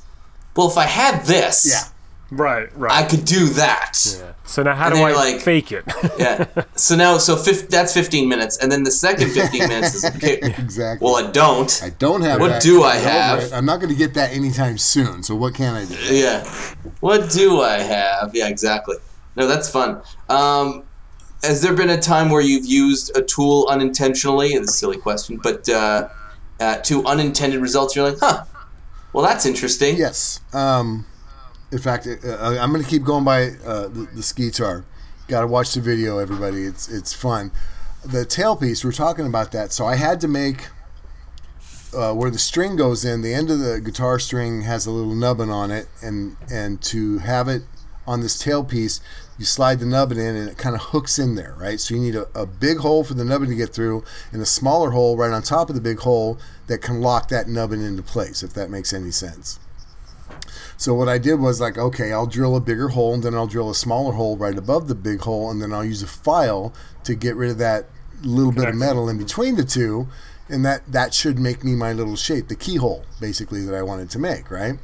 [0.56, 2.92] well if I had this yeah, Right, right.
[2.92, 3.98] I could do that.
[4.18, 4.32] yeah.
[4.44, 5.84] So now how And do I like- fake it?
[6.18, 6.46] Yeah.
[6.76, 10.38] So now so fif- that's 15 minutes and then the second 15 minutes is okay.
[10.42, 11.04] exactly.
[11.06, 11.80] Well, I don't.
[11.82, 12.40] I don't have.
[12.40, 13.52] What that do I over have?
[13.52, 15.22] I'm not going to get that anytime soon.
[15.22, 15.94] So what can I do?
[16.14, 16.44] Yeah.
[17.00, 18.34] What do I have?
[18.34, 18.96] Yeah, exactly.
[19.36, 20.02] No, that's fun.
[20.28, 20.84] Um,
[21.42, 24.50] has there been a time where you've used a tool unintentionally?
[24.50, 26.08] It's a silly question, but uh,
[26.60, 28.44] uh, to unintended results, you're like, huh,
[29.12, 29.96] well, that's interesting.
[29.96, 30.40] Yes.
[30.52, 31.06] Um,
[31.70, 34.84] in fact, uh, I'm going to keep going by uh, the, the skitar.
[35.28, 36.64] Got to watch the video, everybody.
[36.64, 37.52] It's it's fun.
[38.04, 39.72] The tailpiece, we're talking about that.
[39.72, 40.68] So I had to make
[41.94, 43.22] uh, where the string goes in.
[43.22, 47.18] The end of the guitar string has a little nubbin on it, and and to
[47.18, 47.62] have it
[48.06, 49.00] on this tailpiece,
[49.38, 51.80] you slide the nubbin in, and it kind of hooks in there, right?
[51.80, 54.46] So you need a, a big hole for the nubbin to get through, and a
[54.46, 58.02] smaller hole right on top of the big hole that can lock that nubbin into
[58.02, 59.58] place, if that makes any sense.
[60.76, 63.46] So what I did was like, okay, I'll drill a bigger hole and then I'll
[63.46, 66.72] drill a smaller hole right above the big hole and then I'll use a file
[67.04, 67.86] to get rid of that
[68.22, 70.08] little bit of metal in between the two.
[70.48, 74.10] and that that should make me my little shape, the keyhole, basically that I wanted
[74.10, 74.78] to make, right?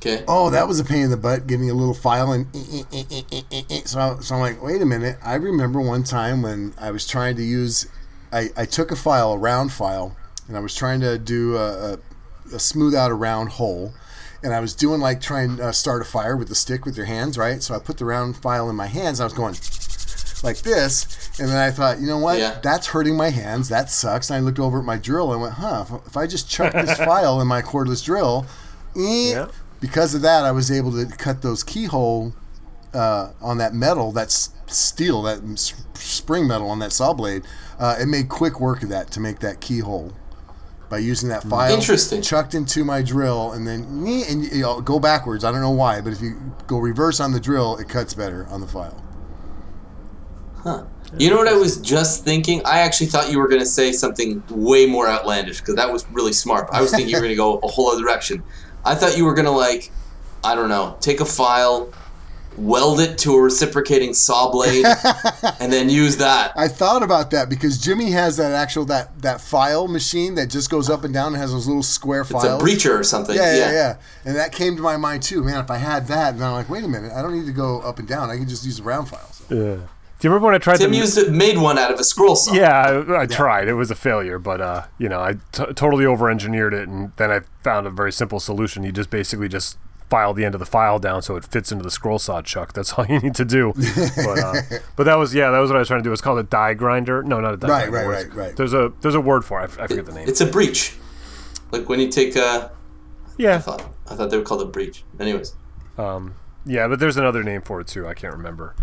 [0.00, 0.24] Okay.
[0.28, 3.02] Oh, that was a pain in the butt getting a little file and eh, eh,
[3.10, 3.80] eh, eh, eh.
[3.86, 5.16] so so I'm like, wait a minute.
[5.24, 7.86] I remember one time when I was trying to use,
[8.32, 10.14] I, I took a file, a round file,
[10.48, 11.98] and I was trying to do a, a,
[12.54, 13.94] a smooth out a round hole,
[14.42, 17.06] and I was doing like trying to start a fire with the stick with your
[17.06, 17.62] hands, right?
[17.62, 19.18] So I put the round file in my hands.
[19.18, 19.54] I was going
[20.44, 22.38] like this, and then I thought, you know what?
[22.38, 22.58] Yeah.
[22.62, 23.70] That's hurting my hands.
[23.70, 24.28] That sucks.
[24.28, 25.86] And I looked over at my drill and went, huh?
[25.88, 28.44] If, if I just chuck this file in my cordless drill,
[28.94, 29.48] eh, Yeah.
[29.80, 32.34] Because of that, I was able to cut those keyhole
[32.94, 35.40] uh, on that metal, that's steel, that
[35.94, 37.42] spring metal on that saw blade.
[37.78, 40.12] Uh, it made quick work of that to make that keyhole
[40.88, 41.74] by using that file.
[41.74, 42.22] Interesting.
[42.22, 45.44] Chucked into my drill, and then me and you know, go backwards.
[45.44, 48.46] I don't know why, but if you go reverse on the drill, it cuts better
[48.46, 49.02] on the file.
[50.58, 50.84] Huh.
[51.18, 52.60] You know what I was just thinking?
[52.64, 56.04] I actually thought you were going to say something way more outlandish because that was
[56.10, 56.68] really smart.
[56.72, 58.42] I was thinking you were going to go a whole other direction.
[58.86, 59.90] I thought you were going to like,
[60.44, 61.92] I don't know, take a file,
[62.56, 64.86] weld it to a reciprocating saw blade,
[65.60, 66.52] and then use that.
[66.56, 70.70] I thought about that because Jimmy has that actual that that file machine that just
[70.70, 72.44] goes up and down and has those little square files.
[72.44, 73.36] It's a breacher or something.
[73.36, 73.96] Yeah, yeah, yeah.
[74.24, 75.42] And that came to my mind too.
[75.42, 77.52] Man, if I had that, and I'm like, wait a minute, I don't need to
[77.52, 78.30] go up and down.
[78.30, 79.42] I can just use the round files.
[79.50, 79.78] Yeah.
[80.18, 80.96] Do you remember when I tried Tim to?
[80.96, 82.54] used it, made one out of a scroll saw.
[82.54, 83.68] yeah, I, I tried.
[83.68, 87.30] It was a failure, but uh, you know, I t- totally over-engineered it, and then
[87.30, 88.82] I found a very simple solution.
[88.82, 89.76] You just basically just
[90.08, 92.72] file the end of the file down so it fits into the scroll saw chuck.
[92.72, 93.72] That's all you need to do.
[93.74, 94.54] but, uh,
[94.96, 96.12] but that was yeah, that was what I was trying to do.
[96.12, 97.22] It's called a die grinder.
[97.22, 98.08] No, not a die Right, grinder.
[98.10, 98.56] right, What's- right, right.
[98.56, 99.70] There's a there's a word for it.
[99.78, 100.28] I forget the name.
[100.28, 100.96] It's a breach.
[101.72, 102.70] Like when you take a.
[103.36, 105.04] yeah, thought, I thought they were called a breach.
[105.20, 105.52] Anyways.
[105.98, 108.06] yeah, but there's another name for it too.
[108.06, 108.74] I can't remember.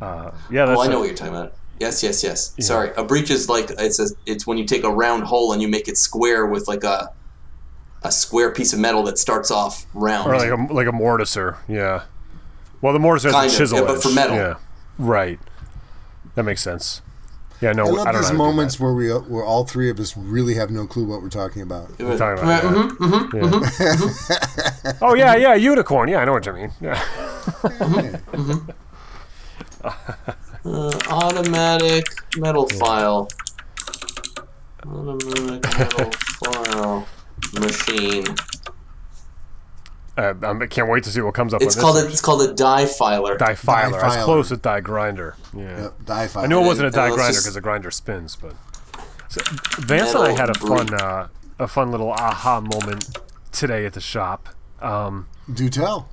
[0.00, 1.54] Uh, yeah, that's Oh, I a- know what you're talking about.
[1.78, 2.54] Yes, yes, yes.
[2.60, 5.62] Sorry, a breach is like it's a it's when you take a round hole and
[5.62, 7.10] you make it square with like a
[8.02, 10.30] a square piece of metal that starts off round.
[10.30, 11.56] or like a like a mortiser.
[11.68, 12.02] Yeah.
[12.82, 14.36] Well, the mortiser Kind has a chisel yeah, but for metal.
[14.36, 14.54] Yeah.
[14.98, 15.38] Right.
[16.34, 17.00] That makes sense.
[17.62, 19.44] Yeah, no, I I, love don't know these how to do moments where we where
[19.44, 21.90] all three of us really have no clue what we're talking about.
[22.00, 23.42] Right, talking about, right, mm-hmm, mm-hmm, yeah.
[23.42, 23.60] mhm.
[23.80, 24.36] Yeah.
[24.90, 25.04] Mm-hmm.
[25.04, 26.08] oh yeah, yeah, unicorn.
[26.08, 26.72] Yeah, I know what you mean.
[26.80, 27.02] Yeah.
[29.82, 32.04] Uh, automatic
[32.36, 33.28] metal file.
[34.86, 36.10] Automatic metal
[36.44, 37.06] file
[37.54, 38.24] machine.
[40.18, 41.62] Uh, I'm- can't wait to see what comes up.
[41.62, 43.36] It's on called this a, it's called a die filer.
[43.38, 43.98] die filer.
[44.00, 44.24] I was filer.
[44.24, 45.36] close with die grinder.
[45.56, 45.82] Yeah.
[45.84, 46.44] Yep, die filer.
[46.44, 48.54] I knew it wasn't a die let's grinder just- because the grinder spins, but
[49.28, 49.40] so,
[49.78, 53.16] Vance and I had a fun, uh, a fun little aha moment
[53.52, 54.48] today at the shop.
[54.82, 56.08] Um, Do tell.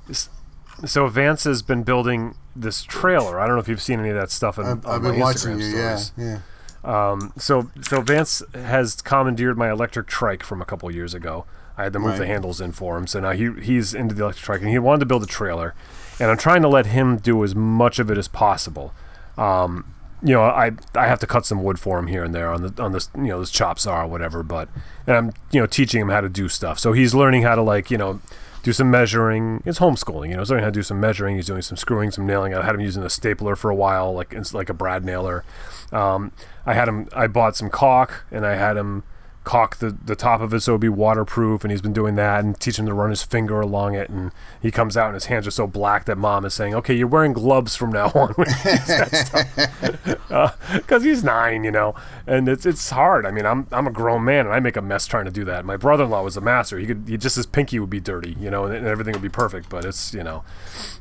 [0.86, 3.40] so Vance has been building this trailer.
[3.40, 4.58] I don't know if you've seen any of that stuff.
[4.58, 5.78] In, I've, I've been watching Instagram you.
[5.78, 6.42] Yeah, stories.
[6.84, 7.20] yeah.
[7.38, 11.46] So so Vance has commandeered my electric trike from a couple years ago.
[11.78, 14.24] I had to move the handles in for him, so now he he's into the
[14.24, 15.76] electric trike, and he wanted to build a trailer,
[16.20, 18.94] and I'm trying to let him do as much of it as possible.
[19.38, 19.94] Um,
[20.24, 22.64] you know, I I have to cut some wood for him here and there on
[22.64, 24.70] the on this you know this chop saw or whatever, but
[25.06, 26.80] and I'm you know teaching him how to do stuff.
[26.80, 28.22] So he's learning how to like you know
[28.68, 29.64] do some measuring.
[29.66, 30.42] It's homeschooling, you know.
[30.42, 31.38] He's learning how to do some measuring.
[31.38, 32.54] He's doing some screwing, some nailing.
[32.54, 35.46] I had him using a stapler for a while, like it's like a brad nailer.
[35.94, 36.34] Um,
[36.66, 37.08] I had him.
[37.14, 39.04] I bought some caulk, and I had him
[39.48, 41.64] caulk the, the top of it so it'd be waterproof.
[41.64, 44.10] And he's been doing that and teaching him to run his finger along it.
[44.10, 44.32] And
[44.62, 47.08] he comes out, and his hands are so black that mom is saying, "Okay, you're
[47.08, 51.72] wearing gloves from now on." when you use that stuff." Uh, because he's nine, you
[51.72, 51.96] know,
[52.28, 53.26] and it's it's hard.
[53.26, 55.46] I mean, I'm I'm a grown man, and I make a mess trying to do
[55.46, 55.64] that.
[55.64, 56.78] My brother-in-law was a master.
[56.78, 59.22] He could he, just his pinky would be dirty, you know, and, and everything would
[59.22, 59.70] be perfect.
[59.70, 60.44] But it's you know.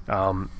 [0.08, 0.50] Um,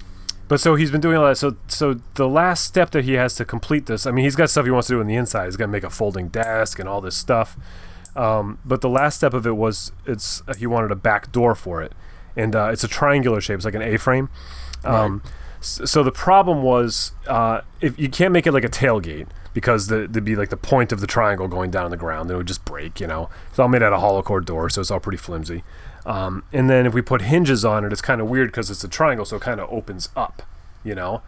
[0.48, 1.36] But so he's been doing all that.
[1.38, 4.48] So so the last step that he has to complete this, I mean, he's got
[4.50, 5.46] stuff he wants to do on the inside.
[5.46, 7.56] He's got to make a folding desk and all this stuff.
[8.14, 11.82] Um, but the last step of it was it's he wanted a back door for
[11.82, 11.92] it,
[12.36, 13.56] and uh, it's a triangular shape.
[13.56, 14.28] It's like an A-frame.
[14.84, 15.22] Um,
[15.60, 19.88] s- So the problem was uh, if you can't make it like a tailgate because
[19.88, 22.36] the, there'd be like the point of the triangle going down on the ground, it
[22.36, 23.00] would just break.
[23.00, 25.64] You know, it's all made out of hollow core door, so it's all pretty flimsy.
[26.06, 28.82] Um, and then if we put hinges on it, it's kind of weird because it's
[28.84, 30.42] a triangle, so it kind of opens up.
[30.84, 31.22] You know.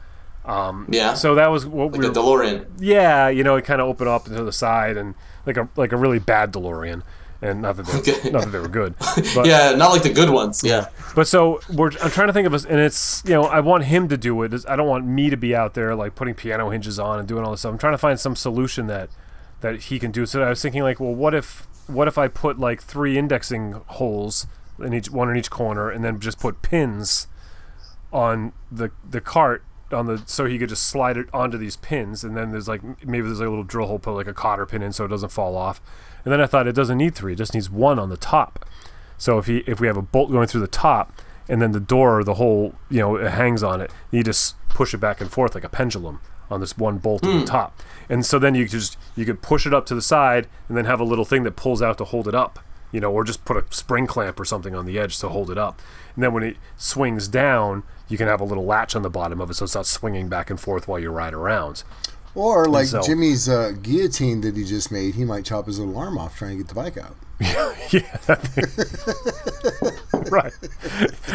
[0.88, 1.14] Yeah.
[1.14, 2.66] So that was what like we a were DeLorean.
[2.78, 5.14] yeah, you know, it kind of opened up to the side and
[5.46, 7.02] like a like a really bad DeLorean,
[7.42, 8.30] and not that they Okay.
[8.30, 8.94] not that they were good,
[9.34, 10.62] but Yeah, not like the good ones.
[10.64, 10.86] Yeah.
[11.14, 13.84] but so we're I'm trying to think of us, and it's you know I want
[13.84, 14.54] him to do it.
[14.68, 17.44] I don't want me to be out there like putting piano hinges on and doing
[17.44, 17.72] all this stuff.
[17.72, 19.10] I'm trying to find some solution that
[19.60, 20.24] that he can do.
[20.24, 23.72] So I was thinking like, well, what if what if I put like three indexing
[23.88, 24.46] holes
[24.80, 27.26] in each one in each corner, and then just put pins
[28.12, 29.62] on the the cart
[29.92, 32.82] on the so he could just slide it onto these pins, and then there's like
[33.06, 35.08] maybe there's like a little drill hole, put like a cotter pin in so it
[35.08, 35.80] doesn't fall off.
[36.24, 38.64] And then I thought it doesn't need three; it just needs one on the top.
[39.16, 41.12] So if he if we have a bolt going through the top,
[41.48, 44.94] and then the door, the whole you know it hangs on it, you just push
[44.94, 47.44] it back and forth like a pendulum on this one bolt at the hmm.
[47.44, 47.78] top.
[48.08, 50.84] And so then you just you could push it up to the side, and then
[50.84, 52.58] have a little thing that pulls out to hold it up.
[52.92, 55.50] You know, or just put a spring clamp or something on the edge to hold
[55.50, 55.80] it up.
[56.14, 59.40] And then when it swings down, you can have a little latch on the bottom
[59.40, 61.82] of it so it's not swinging back and forth while you ride around.
[62.34, 65.98] Or like so- Jimmy's uh, guillotine that he just made, he might chop his little
[65.98, 67.16] arm off trying to get the bike out.
[67.40, 68.02] yeah,
[70.30, 70.52] right.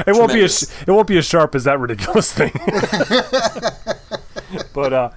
[0.06, 2.52] It won't be as it won't be as sharp as that ridiculous thing.
[4.74, 5.10] but uh,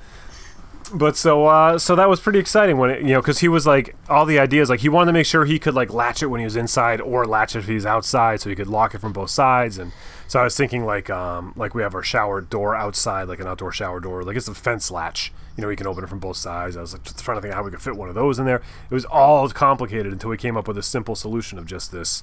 [0.94, 3.66] but so uh, so that was pretty exciting when it you know because he was
[3.66, 6.26] like all the ideas like he wanted to make sure he could like latch it
[6.26, 8.98] when he was inside or latch it if he's outside so he could lock it
[9.00, 9.92] from both sides and
[10.28, 13.46] so I was thinking like um like we have our shower door outside like an
[13.46, 16.18] outdoor shower door like it's a fence latch you know we can open it from
[16.20, 18.14] both sides I was like just trying to think how we could fit one of
[18.14, 21.58] those in there it was all complicated until we came up with a simple solution
[21.58, 22.22] of just this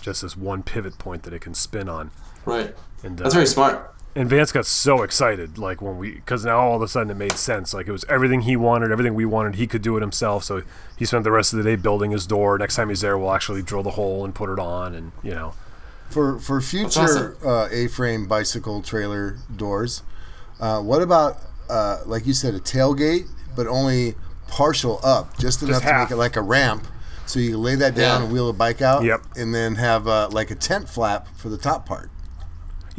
[0.00, 2.10] just this one pivot point that it can spin on
[2.46, 2.74] Right.
[3.02, 3.94] and That's uh, very smart.
[4.16, 7.16] And Vance got so excited, like when we, because now all of a sudden it
[7.16, 7.72] made sense.
[7.72, 9.54] Like it was everything he wanted, everything we wanted.
[9.56, 10.44] He could do it himself.
[10.44, 10.62] So
[10.96, 12.58] he spent the rest of the day building his door.
[12.58, 15.30] Next time he's there, we'll actually drill the hole and put it on, and you
[15.32, 15.54] know,
[16.10, 17.36] For for future awesome.
[17.44, 20.02] uh, A-frame bicycle trailer doors,
[20.60, 21.36] uh, what about
[21.68, 24.14] uh, like you said a tailgate, but only
[24.48, 26.84] partial up, just enough to make it like a ramp,
[27.26, 28.24] so you lay that down Yeah.
[28.24, 29.04] and wheel a bike out.
[29.04, 29.20] Yep.
[29.36, 32.10] And then have uh, like a tent flap for the top part.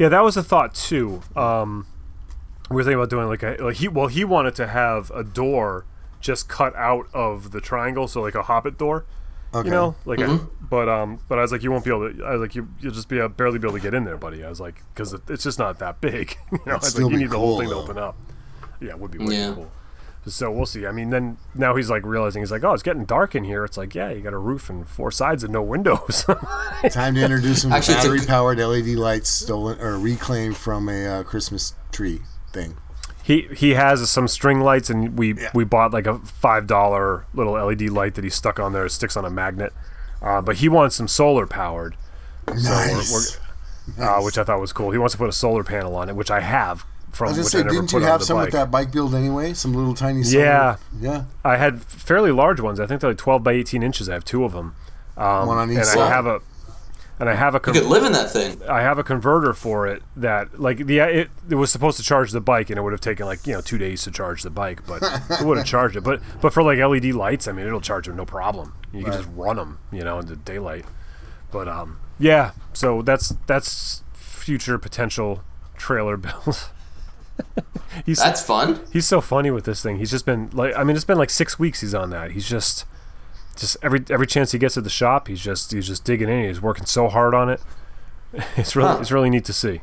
[0.02, 1.22] Yeah, that was a thought too.
[1.36, 1.86] Um,
[2.68, 5.22] we were thinking about doing like a like he well he wanted to have a
[5.22, 5.84] door
[6.20, 9.04] just cut out of the triangle, so like a hobbit door.
[9.54, 9.68] Okay.
[9.68, 12.24] You know, like, a, but um, but I was like, you won't be able to.
[12.24, 14.16] I was like, you you'll just be uh, barely be able to get in there,
[14.16, 14.42] buddy.
[14.42, 16.36] I was like, because it, it's just not that big.
[16.52, 18.16] you know, I was like, you be need the whole cool, thing to open up.
[18.80, 19.54] Yeah, it would be way Yeah.
[19.54, 19.70] cool.
[20.24, 20.86] So we'll see.
[20.86, 23.64] I mean, then now he's like realizing he's like, oh, it's getting dark in here.
[23.64, 26.24] It's like, yeah, you got a roof and four sides and no windows.
[26.90, 31.06] Time to introduce some Actually, it's a- battery-powered LED lights stolen or reclaimed from a
[31.06, 32.20] uh, Christmas tree
[32.52, 32.76] thing.
[33.24, 37.54] he he has some string lights, and we we bought like a five dollar little
[37.54, 38.86] LED light that he stuck on there.
[38.86, 39.72] It sticks on a magnet.
[40.20, 41.96] Uh, but he wants some solar powered.
[42.46, 43.38] Nice.
[43.98, 44.92] uh, which I thought was cool.
[44.92, 47.38] He wants to put a solar panel on it, which I have from I was
[47.38, 48.46] which gonna say, I didn't put you have some bike.
[48.46, 49.52] with that bike build anyway?
[49.54, 50.22] Some little tiny.
[50.22, 50.76] solar- Yeah.
[51.00, 51.24] Yeah.
[51.44, 52.80] I had fairly large ones.
[52.80, 54.08] I think they're like 12 by 18 inches.
[54.08, 54.74] I have two of them,
[55.16, 55.98] um, One on each and side.
[56.00, 56.40] I have a
[57.20, 58.60] and I have a You could live in that thing.
[58.68, 62.32] I have a converter for it that like the it, it was supposed to charge
[62.32, 64.50] the bike and it would have taken like you know two days to charge the
[64.50, 66.00] bike, but it would have charged it.
[66.02, 68.72] But but for like LED lights, I mean, it'll charge them no problem.
[68.92, 70.86] You can just run them, you know, in the daylight.
[71.52, 72.52] But um, yeah.
[72.72, 75.44] So that's that's future potential
[75.76, 76.70] trailer builds.
[78.06, 78.80] He's That's fun.
[78.92, 79.98] he's so funny with this thing.
[79.98, 82.30] He's just been like I mean it's been like 6 weeks he's on that.
[82.32, 82.84] He's just
[83.56, 86.44] just every every chance he gets at the shop, he's just he's just digging in.
[86.48, 87.60] He's working so hard on it.
[88.56, 88.98] It's really Huh.
[89.00, 89.82] it's really neat to see.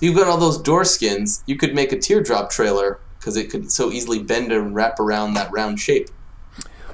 [0.00, 1.42] You've got all those door skins.
[1.46, 5.34] You could make a teardrop trailer because it could so easily bend and wrap around
[5.34, 6.08] that round shape.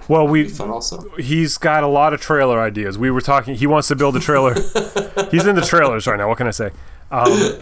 [0.07, 1.09] Well, we Be fun also.
[1.17, 2.97] he's got a lot of trailer ideas.
[2.97, 3.57] We were talking.
[3.57, 4.55] He wants to build a trailer.
[5.31, 6.29] he's in the trailers right now.
[6.29, 6.71] What can I say?
[7.11, 7.59] Um,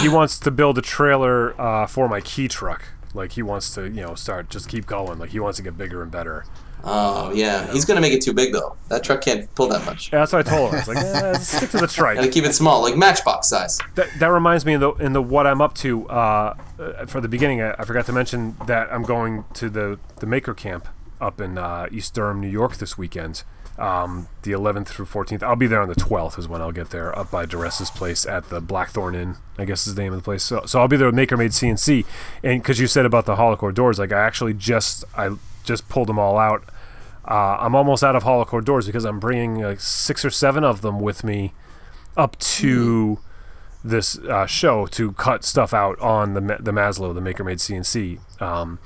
[0.00, 2.84] he wants to build a trailer uh, for my kei truck.
[3.12, 5.18] Like he wants to, you know, start just keep going.
[5.18, 6.44] Like he wants to get bigger and better.
[6.86, 8.76] Oh yeah, he's gonna make it too big though.
[8.88, 10.12] That truck can't pull that much.
[10.12, 10.74] And that's what I told him.
[10.74, 12.16] I was like, eh, stick to the trike.
[12.16, 13.78] Gotta keep it small, like Matchbox size.
[13.94, 17.22] That, that reminds me in the in the what I'm up to uh, uh, for
[17.22, 17.62] the beginning.
[17.62, 20.86] I, I forgot to mention that I'm going to the the Maker Camp
[21.22, 23.44] up in uh, East Durham, New York this weekend.
[23.76, 25.42] Um, the 11th through 14th.
[25.42, 28.24] I'll be there on the 12th is when I'll get there up by Dures's place
[28.24, 29.36] at the Blackthorn Inn.
[29.58, 30.44] I guess is the name of the place.
[30.44, 32.06] So, so I'll be there with Maker Made CNC.
[32.44, 35.88] And because you said about the hollow core doors, like I actually just I just
[35.88, 36.62] pulled them all out.
[37.26, 40.62] Uh, I'm almost out of hollow core doors because I'm bringing like six or seven
[40.62, 41.52] of them with me
[42.16, 43.18] up to
[43.82, 48.20] this uh, show to cut stuff out on the the Maslow, the Maker Made CNC.
[48.40, 48.78] Um,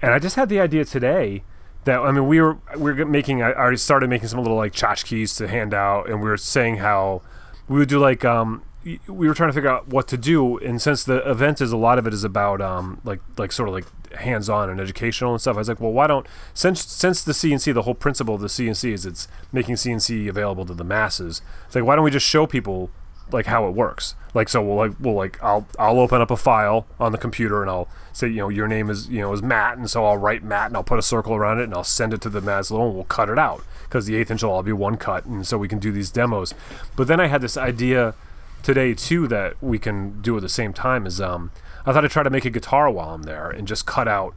[0.00, 1.42] and I just had the idea today
[1.84, 4.72] that I mean we were we were making I already started making some little like
[4.72, 7.22] tchotchkes to hand out, and we were saying how
[7.68, 8.62] we would do like um
[9.06, 11.76] we were trying to figure out what to do, and since the event is a
[11.76, 15.40] lot of it is about um like like sort of like hands-on and educational and
[15.40, 18.40] stuff, I was like, well, why don't since since the CNC, the whole principle of
[18.40, 21.42] the CNC is it's making CNC available to the masses.
[21.66, 22.90] It's like why don't we just show people
[23.32, 24.14] like how it works.
[24.34, 27.62] Like so we'll like we'll like I'll I'll open up a file on the computer
[27.62, 30.16] and I'll say, you know, your name is you know is Matt and so I'll
[30.16, 32.40] write Matt and I'll put a circle around it and I'll send it to the
[32.40, 35.24] Maslow and we'll cut it out because the eighth inch will all be one cut
[35.24, 36.54] and so we can do these demos.
[36.96, 38.14] But then I had this idea
[38.62, 41.50] today too that we can do at the same time is um
[41.86, 44.34] I thought I'd try to make a guitar while I'm there and just cut out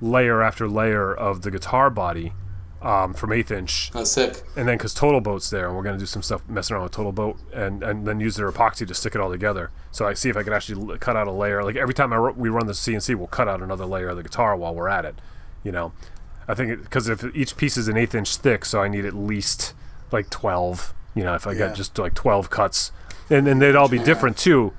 [0.00, 2.32] layer after layer of the guitar body
[2.80, 4.42] um, from eighth inch, Oh, sick.
[4.56, 7.36] and then because TotalBoat's there, and we're gonna do some stuff messing around with TotalBoat,
[7.52, 9.70] and and then use their epoxy to stick it all together.
[9.90, 11.64] So I see if I can actually l- cut out a layer.
[11.64, 14.16] Like every time I ru- we run the CNC, we'll cut out another layer of
[14.16, 15.20] the guitar while we're at it.
[15.64, 15.92] You know,
[16.46, 19.14] I think because if each piece is an eighth inch thick, so I need at
[19.14, 19.74] least
[20.12, 20.94] like twelve.
[21.14, 21.68] You know, if I Yeah.
[21.68, 22.92] got just like twelve cuts,
[23.28, 24.72] and and they'd all be different too.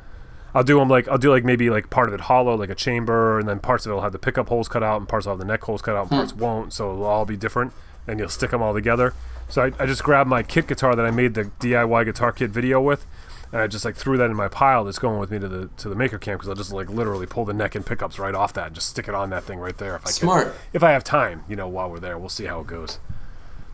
[0.55, 2.75] I'll do them like I'll do like maybe like part of it hollow, like a
[2.75, 5.33] chamber, and then parts of it'll have the pickup holes cut out, and parts will
[5.33, 6.71] have the neck holes cut out, and parts won't.
[6.73, 7.71] So it'll all be different,
[8.07, 9.13] and you'll stick them all together.
[9.49, 12.51] So I, I just grabbed my kit guitar that I made the DIY guitar kit
[12.51, 13.05] video with,
[13.51, 15.69] and I just like threw that in my pile that's going with me to the
[15.77, 18.35] to the maker camp because I'll just like literally pull the neck and pickups right
[18.35, 20.43] off that and just stick it on that thing right there if I Smart.
[20.47, 20.53] can.
[20.73, 22.99] If I have time, you know, while we're there, we'll see how it goes.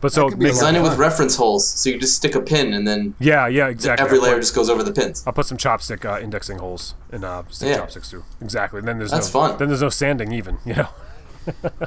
[0.00, 1.00] But so could be a make- lot Design it with fun.
[1.00, 4.04] reference holes, so you just stick a pin and then yeah, yeah, exactly.
[4.04, 5.22] every I'll layer just goes over the pins.
[5.26, 7.76] I'll put some chopstick uh, indexing holes and uh, stick Yeah.
[7.78, 8.24] chopsticks through.
[8.42, 8.78] Exactly.
[8.78, 9.58] And then there's That's no fun.
[9.58, 10.58] then there's no sanding even.
[10.66, 10.88] You know.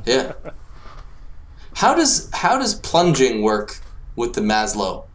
[0.06, 0.34] Yeah.
[1.80, 3.78] How does how does plunging work
[4.18, 5.06] with the Maslow?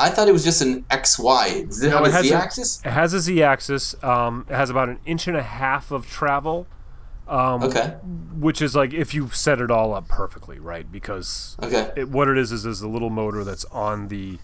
[0.00, 1.62] I thought it was just an X Y.
[1.62, 2.80] Does it have it a Z axis?
[2.84, 3.94] It has a z-axis.
[4.02, 6.66] Um, it has about an inch and a half of travel,
[7.28, 7.94] Okay.
[8.36, 10.90] which is like if you set it all up perfectly, right?
[10.90, 11.92] Because Okay.
[11.94, 14.38] it, what it is is is a little motor that's on the,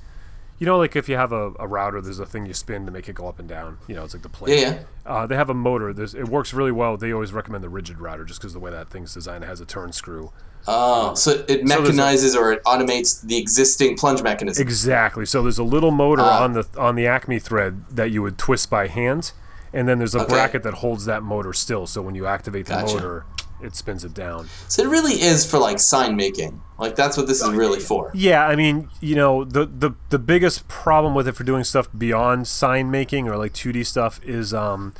[0.61, 2.93] you know, like if you have a, a router, there's a thing you spin to
[2.93, 3.79] make it go up and down.
[3.89, 4.61] You know, it's like the plate.
[4.61, 4.83] Yeah, yeah.
[5.05, 5.93] Uh, they have a motor.
[5.93, 6.97] There's, it works really well.
[6.97, 9.61] They always recommend the Ridgid router just because the way that thing's designed, it has
[9.61, 10.31] a turn screw.
[10.66, 14.62] Oh, so it there's a- mechanizes or it automates the existing plunge mechanism.
[14.62, 15.27] Exactly.
[15.27, 16.42] So there's a little motor Ah.
[16.44, 19.33] on the on the Acme thread that you would twist by hand,
[19.72, 20.33] and then there's a Okay.
[20.33, 21.87] bracket that holds that motor still.
[21.87, 22.94] So when you activate the Gotcha.
[22.94, 23.24] motor,
[23.62, 24.48] it spins it down.
[24.68, 26.61] So it really is for like sign making.
[26.79, 28.11] Like that's what this is really for.
[28.14, 31.88] Yeah, I mean, you know, the the the biggest problem with it for doing stuff
[31.96, 34.92] beyond sign making or like 2D stuff is um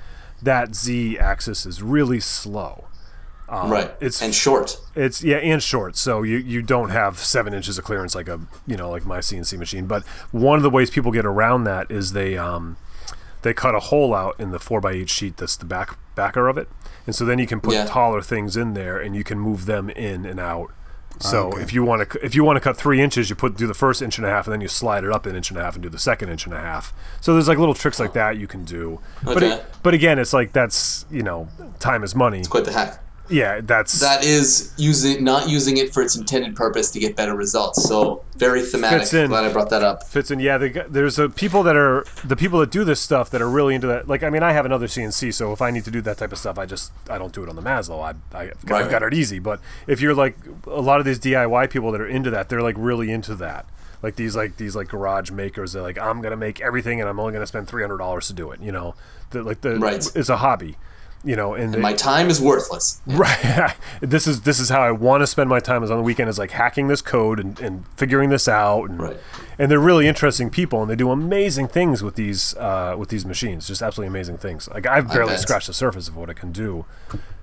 [0.43, 2.85] that Z axis is really slow.
[3.69, 3.85] Right.
[3.85, 4.77] Um, it's- and short.
[4.95, 5.97] It's yeah, and short.
[5.97, 9.19] So you you don't have seven inches of clearance like a you know like my
[9.19, 9.87] CNC machine.
[9.87, 12.77] But one of the ways people get around that is they um
[13.43, 16.49] they cut a hole out in the four x eight sheet that's the back backer
[16.49, 16.69] of it,
[17.07, 17.85] and so then you can put Yeah.
[17.87, 20.71] taller things in there and you can move them in and out.
[21.21, 23.69] So if you want to if you want to cut three inches, you put do
[23.69, 25.59] the first inch and a half, and then you slide it up an inch and
[25.59, 26.93] a half and do the second inch and a half.
[27.21, 28.99] So there's like little tricks like that you can do.
[29.23, 29.53] But Okay.
[29.53, 32.41] it, but again, it's like that's you know time is money.
[32.41, 32.99] It's quite the hack.
[33.31, 37.35] Yeah, that's That is using not using it for its intended purpose to get better
[37.35, 37.83] results.
[37.89, 39.01] So very thematic.
[39.01, 39.29] Fits in.
[39.29, 40.03] Glad I brought that up.
[40.07, 40.41] fits in.
[40.41, 43.49] Yeah, the, there's a people that are the people that do this stuff that are
[43.49, 44.07] really into that.
[44.09, 46.33] Like, I mean, I have another CNC, so if I need to do that type
[46.33, 48.03] of stuff, I just I don't do it on the Maslow.
[48.03, 48.91] I, I I've got, I've Right.
[48.91, 49.39] got it easy.
[49.39, 52.63] But if you're like a lot of these DIY people that are into that, they're
[52.63, 53.65] like really into that.
[54.03, 57.19] Like these like these like garage makers, they're like I'm gonna make everything, and I'm
[57.19, 58.61] only gonna spend three hundred dollars to do it.
[58.61, 58.95] You know,
[59.31, 60.07] the, like the Right.
[60.15, 60.77] it's a hobby.
[61.27, 63.01] You know, and, they- My time is worthless.
[63.07, 63.75] Right.
[64.03, 66.29] this is this is how I want to spend my time is on the weekend
[66.29, 69.17] is like hacking this code and, and figuring this out and Right.
[69.59, 73.25] and they're really interesting people and they do amazing things with these uh, with these
[73.25, 73.67] machines.
[73.67, 74.69] Just absolutely amazing things.
[74.69, 76.85] Like I've barely scratched the surface of what it can do.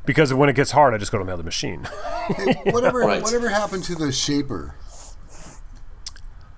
[0.06, 1.84] Because when it gets hard, I just go to my other machine.
[2.66, 3.22] Whatever, Right.
[3.22, 4.74] whatever happened to the shaper?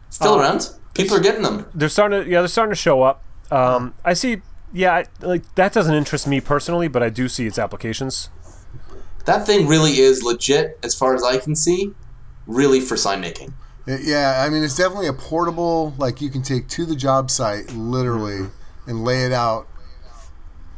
[0.10, 0.70] Still around?
[0.94, 1.66] People are getting them.
[1.74, 3.24] they're starting to yeah, they're starting to show up.
[3.52, 4.42] Um, I see
[4.74, 8.30] yeah, I, like that doesn't interest me personally, but I do see its applications.
[9.26, 11.94] That thing really is legit, as far as I can see,
[12.48, 13.54] really for sign making.
[13.86, 15.94] Yeah, I mean it's definitely a portable.
[15.98, 18.90] Like you can take to the job site literally mm-hmm.
[18.90, 19.68] and lay it out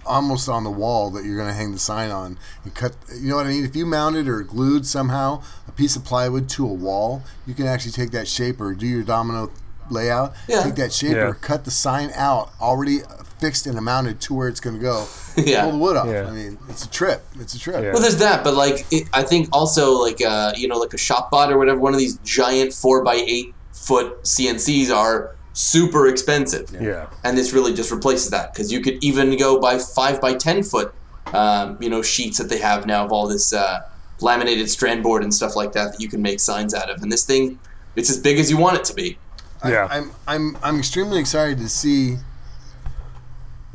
[0.05, 2.95] almost on the wall that you're going to hang the sign on and cut.
[3.15, 3.65] You know what I mean?
[3.65, 7.65] If you mounted or glued somehow a piece of plywood to a wall, you can
[7.65, 9.51] actually take that shape or do your domino
[9.89, 10.63] layout, Yeah.
[10.63, 11.34] take that shape Yeah.
[11.41, 13.01] cut the sign out already
[13.39, 15.05] fixed and mounted to where it's going to go.
[15.37, 15.63] Yeah.
[15.63, 16.07] Pull the wood off.
[16.07, 16.27] Yeah.
[16.27, 17.21] I mean, it's a trip.
[17.41, 17.83] It's a trip.
[17.83, 17.91] Yeah.
[17.91, 20.97] Well, there's that, but like it, I think also like uh, you know like a
[20.97, 26.69] ShopBot or whatever, one of these giant four by eight foot CNCs are super expensive.
[26.79, 27.09] Yeah.
[27.25, 30.63] and this really just replaces that because you could even go by five by ten
[30.63, 30.93] foot,
[31.33, 33.81] um, you know, sheets that they have now of all this uh,
[34.21, 37.01] laminated strand board and stuff like that that you can make signs out of.
[37.03, 37.59] And this thing,
[37.97, 39.17] it's as big as you want it to be.
[39.65, 39.89] Yeah.
[39.91, 42.17] I'm I'm I'm extremely excited to see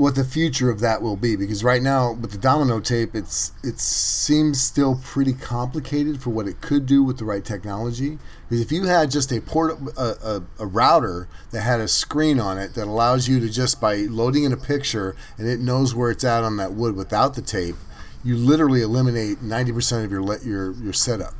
[0.00, 3.52] what the future of that will be because right now with the domino tape it's
[3.62, 8.62] it seems still pretty complicated for what it could do with the right technology because
[8.62, 12.56] if you had just a port a, a, a router that had a screen on
[12.56, 16.10] it that allows you to just by loading in a picture and it knows where
[16.10, 17.76] it's at on that wood without the tape
[18.24, 21.34] you literally eliminate 90% of your le- your your setup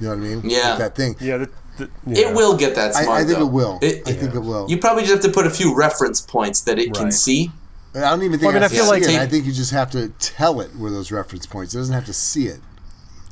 [0.00, 0.70] you know what I mean Yeah.
[0.70, 1.36] With that thing Yeah.
[1.38, 2.30] The, the, yeah.
[2.30, 3.08] It will get that smart.
[3.20, 3.46] I think though.
[3.46, 5.72] it will It- I think it will You probably just have to put a few
[5.72, 7.52] reference points that it can see.
[7.96, 9.08] I don't even think Well, I mean, I, feel see like- it.
[9.20, 11.74] I think you just have to tell it where those reference points.
[11.74, 12.60] It doesn't have to see it.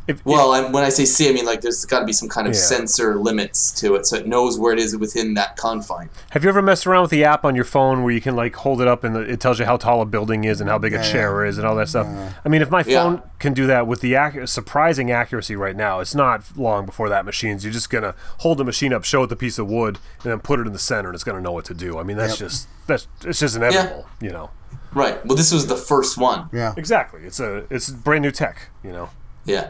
[0.07, 2.29] If, Well, I, when I say see, I mean like there's got to be some
[2.29, 2.61] kind of Yeah.
[2.61, 6.11] sensor limits to it, so it knows where it is within that confine.
[6.31, 8.55] Have you ever messed around with the app on your phone where you can like
[8.57, 10.93] hold it up and it tells you how tall a building is and how big
[10.93, 12.07] a Yeah, chair is and all that stuff?
[12.45, 13.03] I mean, if my Yeah.
[13.03, 17.09] phone can do that with the ac- surprising accuracy right now, it's not long before
[17.09, 17.65] that machine's.
[17.65, 20.41] You're just gonna hold the machine up, show it the piece of wood, and then
[20.41, 21.99] put it in the center, and it's gonna know what to do.
[21.99, 22.51] I mean, that's Yep.
[22.51, 24.51] just that's it's just inevitable, you know.
[24.93, 25.25] Right.
[25.25, 26.51] Well, this was the first one.
[26.53, 26.75] Yeah.
[26.77, 27.23] Exactly.
[27.25, 29.09] It's a it's brand new tech, you know.
[29.47, 29.69] Yeah.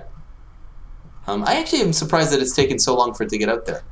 [1.27, 3.66] Um, I actually am surprised that it's taken so long for it to get out
[3.66, 3.83] there.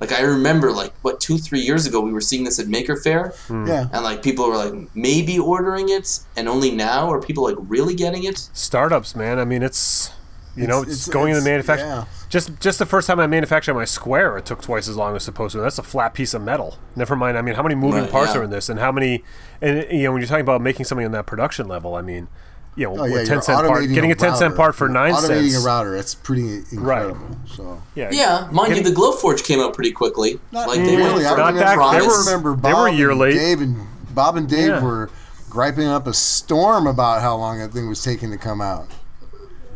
[0.00, 2.96] Like I remember, like what two, three years ago, we were seeing this at Maker
[2.96, 3.88] Faire, Yeah.
[3.92, 7.94] and like people were like maybe ordering it, and only now are people like really
[7.94, 8.48] getting it.
[8.52, 9.38] Startups, man.
[9.38, 10.10] I mean, it's
[10.54, 11.86] you know, It's- it's, it's- going in it's- the manufacturer.
[11.86, 12.04] yeah.
[12.28, 15.22] Just just the first time I manufactured my square, it took twice as long as
[15.22, 15.60] supposed to.
[15.60, 16.76] That's a flat piece of metal.
[16.94, 17.38] Never mind.
[17.38, 18.40] I mean, how many moving Right, parts yeah.
[18.40, 19.22] are in this, and how many?
[19.62, 22.28] And you know, when you're talking about making something on that production level, I mean,
[22.76, 24.56] you know, Oh, a yeah, ten you're part, getting a ten cent router.
[24.56, 25.64] part for You're nine automating cents.
[25.64, 25.96] a router.
[25.96, 27.18] That's pretty incredible.
[27.54, 30.38] So Yeah, Yeah, mind Getting- you, the Glowforge came out pretty quickly.
[30.52, 31.24] not like they really.
[31.24, 33.18] went I Not remember, that- I they were- remember they Bob were a year and
[33.20, 33.32] late.
[33.34, 33.76] Dave and
[34.14, 34.82] Bob and Dave Yeah.
[34.82, 35.10] were
[35.50, 38.86] griping up a storm about how long that thing was taking to come out.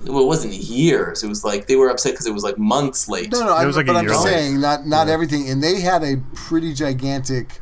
[0.07, 1.23] well, it wasn't years.
[1.23, 3.31] It was like they were upset because it was like months late.
[3.33, 5.81] No, no, I, was like a but I'm just saying not not everything, and they
[5.81, 7.61] had a pretty gigantic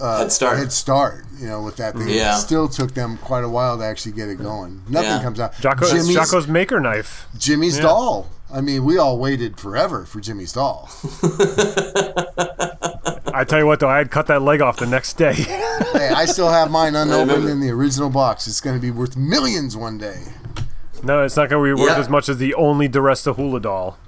[0.00, 0.58] uh, Head start.
[0.58, 1.24] head start.
[1.40, 2.36] You know, with that thing, Yeah.
[2.36, 4.82] it still took them quite a while to actually get it going.
[4.88, 5.22] Nothing Yeah.
[5.22, 5.52] comes out.
[5.60, 7.26] Jocko, it's Jimmy's, Jocko's maker knife.
[7.38, 7.82] Jimmy's Yeah.
[7.84, 8.26] doll.
[8.52, 10.88] I mean, we all waited forever for Jimmy's doll.
[13.34, 15.32] I tell you what, though, I had cut that leg off the next day.
[15.92, 17.50] hey, I still have mine unopened remember.
[17.52, 18.46] in the original box.
[18.48, 20.22] It's going to be worth millions one day.
[21.04, 21.98] no, it's not going to be worth Yeah.
[22.00, 23.98] as much as the only DiResta Hula doll,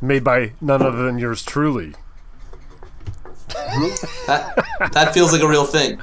[0.00, 1.94] made by none other than yours truly.
[3.48, 5.98] That, that feels like a real thing.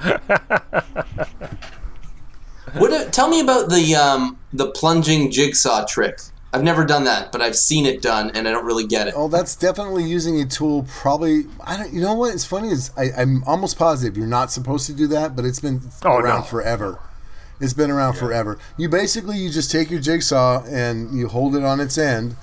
[2.76, 3.14] What?
[3.14, 6.20] Tell me about the um, the plunging jigsaw trick.
[6.54, 9.14] I've never done that, but I've seen it done, and I don't really get it.
[9.18, 10.86] Oh, that's definitely using a tool.
[10.88, 11.94] Probably, I don't.
[11.94, 12.34] You know what?
[12.34, 15.60] It's funny is I, I'm almost positive you're not supposed to do that, but it's
[15.60, 16.46] been Oh, around no.
[16.46, 17.00] forever.
[17.60, 18.58] It's been around forever.
[18.78, 22.36] You basically you just take your jigsaw and you hold it on its end,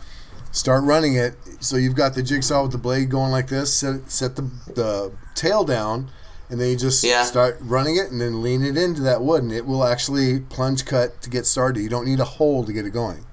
[0.52, 1.34] start running it.
[1.60, 3.72] So you've got the jigsaw with the blade going like this.
[3.72, 4.42] Set set the
[4.74, 6.10] the tail down,
[6.48, 7.24] and then you just Yeah.
[7.24, 10.84] start running it, and then lean it into that wood, and it will actually plunge
[10.84, 11.80] cut to get started.
[11.80, 13.24] You don't need a hole to get it going.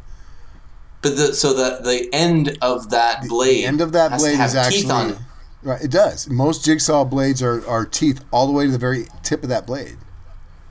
[1.02, 4.56] But the so the the end of that blade, The end of that blade is
[4.56, 5.18] actually teeth on it.
[5.64, 5.82] right.
[5.82, 6.28] It does.
[6.30, 9.66] Most jigsaw blades are, are teeth all the way to the very tip of that
[9.68, 9.98] blade.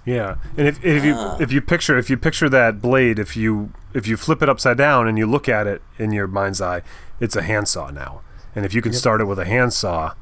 [0.06, 1.36] Yeah, and if, if you Ah.
[1.40, 4.78] if you picture if you picture that blade, if you if you flip it upside
[4.78, 6.82] down and you look at it in your mind's eye,
[7.20, 8.20] it's a handsaw now.
[8.54, 10.14] And if you can start it with a handsaw,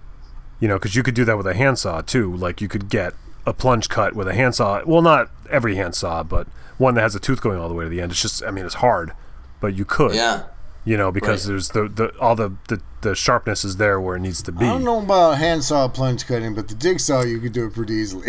[0.58, 2.34] you know, because you could do that with a handsaw too.
[2.34, 3.12] Like you could get
[3.46, 4.82] a plunge cut with a handsaw.
[4.86, 6.46] Well, not every handsaw, but
[6.78, 8.10] one that has a tooth going all the way to the end.
[8.10, 9.12] It's just, I mean, it's hard,
[9.60, 10.14] but you could.
[10.14, 10.44] Yeah,
[10.86, 11.52] You know, because Right.
[11.52, 14.66] there's the, the all the, the the sharpness is there where it needs to be.
[14.66, 17.94] I don't know about handsaw plunge cutting, but the jigsaw you could do it pretty
[17.94, 18.28] easily.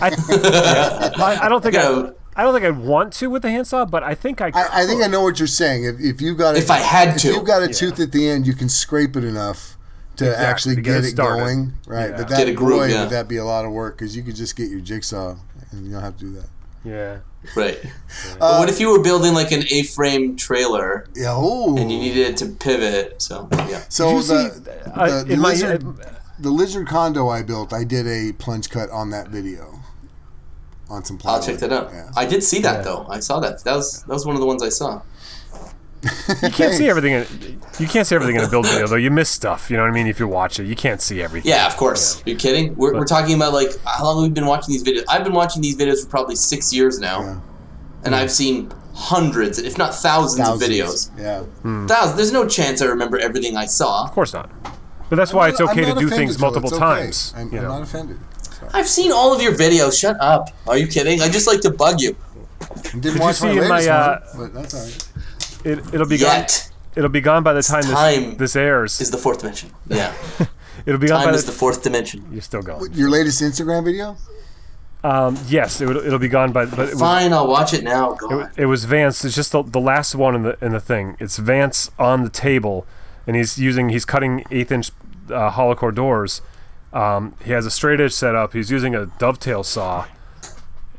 [0.00, 2.10] I, yeah, I, I don't think Yeah.
[2.36, 4.50] I, I don't think I'd want to with the handsaw, but I think I.
[4.50, 4.60] Could.
[4.60, 5.84] I, I think I know what you're saying.
[5.84, 7.28] If, if you got a, If I had if to.
[7.32, 9.76] you've got a tooth at the end, you can scrape it enough
[10.16, 11.40] to Exactly, actually to get get, it it started.
[11.40, 11.72] going.
[11.88, 12.16] Right, Yeah.
[12.16, 13.00] but that Get a groove, boy, yeah.
[13.02, 15.36] would that be a lot of work because you could just get your jigsaw
[15.72, 16.46] and you don't have to do that.
[16.84, 17.18] Yeah.
[17.56, 17.78] right.
[17.84, 21.32] Uh, but what if you were building like an A-frame trailer Yeah.
[21.34, 21.76] Oh.
[21.76, 23.20] and you needed it to pivot?
[23.22, 23.82] So yeah.
[23.88, 25.84] So the, see, the, uh, the in my- lizard,
[26.38, 29.80] the lizard condo I built, I did a plunge cut on that video.
[30.90, 31.90] On some I'll check that out.
[31.92, 32.10] Yeah.
[32.14, 32.82] I did see that Yeah.
[32.82, 33.06] though.
[33.08, 33.64] I saw that.
[33.64, 35.00] That was that was one of the ones I saw.
[36.42, 37.12] You can't see everything.
[37.12, 38.96] In, you can't see everything in a build video, though.
[38.96, 39.70] You miss stuff.
[39.70, 40.06] You know what I mean?
[40.06, 41.50] If you watch it, you can't see everything.
[41.50, 42.22] Yeah, of course.
[42.24, 42.74] Are you kidding?
[42.76, 45.04] We're, we're talking about like how long we've we been watching these videos?
[45.08, 47.40] I've been watching these videos for probably six years now, Yeah.
[48.04, 51.10] and I've seen hundreds, if not thousands, of videos.
[51.18, 51.44] Yeah.
[51.86, 52.16] Thousands.
[52.16, 54.04] There's no chance I remember everything I saw.
[54.04, 54.50] Of course not.
[55.10, 56.78] But that's why it's okay to do things multiple okay.
[56.78, 57.34] times.
[57.36, 58.18] I'm, you I'm not offended.
[58.42, 58.68] So.
[58.72, 59.98] I've seen all of your videos.
[59.98, 60.50] Shut up.
[60.66, 61.20] Are you kidding?
[61.20, 62.16] I just like to bug you.
[62.92, 65.08] Didn't you watch see my my, uh, one, but that's all right.
[65.64, 66.46] It, it'll be gone.
[66.96, 69.00] It'll be gone by the time, time this, this airs.
[69.00, 69.70] is the fourth dimension.
[69.88, 70.14] Yeah.
[70.86, 71.50] it'll be gone Time by is the.
[71.52, 72.24] the fourth dimension.
[72.30, 72.92] you're still going.
[72.92, 74.16] Your latest Instagram video?
[75.02, 76.64] Um, yes, it, will it'll be gone by.
[76.64, 78.12] But it was, Fine, I'll watch it now.
[78.12, 78.50] it, God.
[78.56, 79.24] it was Vance.
[79.24, 81.16] It's just the, the last one in the in the thing.
[81.20, 82.86] It's Vance on the table,
[83.26, 84.90] and he's using he's cutting eighth inch
[85.30, 86.40] uh, hollow core doors.
[86.94, 88.54] Um, he has a straight edge set up.
[88.54, 90.06] He's using a dovetail saw,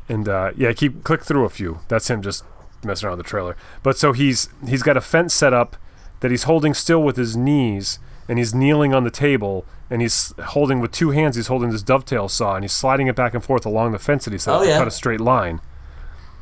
[0.08, 1.80] and uh, yeah, keep click through a few.
[1.88, 2.44] That's him just
[2.86, 3.56] messing around with the trailer.
[3.84, 5.76] But so he's he's got a fence set up
[6.22, 10.34] that he's holding still with his knees, and he's kneeling on the table and he's
[10.48, 11.36] holding with two hands.
[11.36, 14.26] He's holding this dovetail saw and he's sliding it back and forth along the fence
[14.26, 15.62] that he set Oh, up to cut a straight line,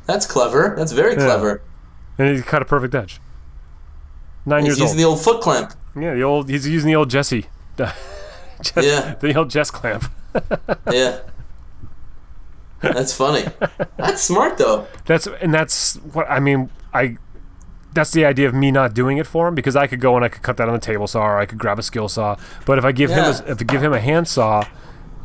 [0.06, 0.74] That's clever.
[0.78, 1.60] That's very clever.
[2.18, 3.20] and he cut a perfect edge.
[4.46, 4.98] Nine He's years using old.
[4.98, 5.72] the old foot clamp.
[5.98, 6.48] yeah, the old.
[6.48, 7.46] He's using the old Jesse.
[7.78, 7.96] Jess-
[8.84, 9.14] Yeah.
[9.20, 10.04] The old Jess clamp.
[10.92, 11.20] Yeah.
[12.92, 13.44] That's funny.
[13.96, 14.86] That's smart though.
[15.06, 16.70] That's and that's what I mean.
[16.92, 17.16] I
[17.94, 20.24] that's the idea of me not doing it for him because I could go and
[20.24, 22.36] I could cut that on the table saw or I could grab a skill saw.
[22.66, 24.64] But if I give him a, if I give him a hand saw,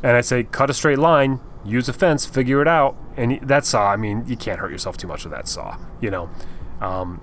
[0.03, 3.65] and I say cut a straight line, use a fence, figure it out, and that
[3.65, 6.29] saw, I mean, you can't hurt yourself too much with that saw, you know.
[6.79, 7.21] Um,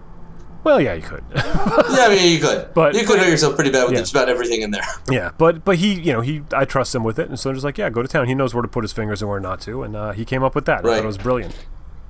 [0.66, 1.24] well, yeah, you could.
[1.34, 2.74] Yeah, I mean you could.
[2.74, 4.00] But- you could hurt yourself pretty bad with Yeah.
[4.00, 4.82] just about everything in there.
[5.10, 7.56] yeah, but but he, you know, he I trust him with it, and so I'm
[7.56, 8.26] just like, yeah, go to town.
[8.26, 10.42] He knows where to put his fingers and where not to, and uh, he came
[10.42, 10.80] up with that.
[10.80, 11.02] I thought Right.
[11.04, 11.54] it was brilliant.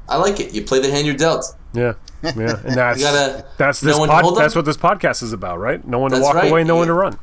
[0.08, 0.54] I like it.
[0.54, 1.44] You play the hand you're dealt.
[1.74, 2.32] Yeah, yeah,
[2.64, 5.86] and that's gotta that's this when to pod, that's what this podcast is about, right?
[5.86, 6.50] No one to That's walk right.
[6.50, 7.18] away, no one to run.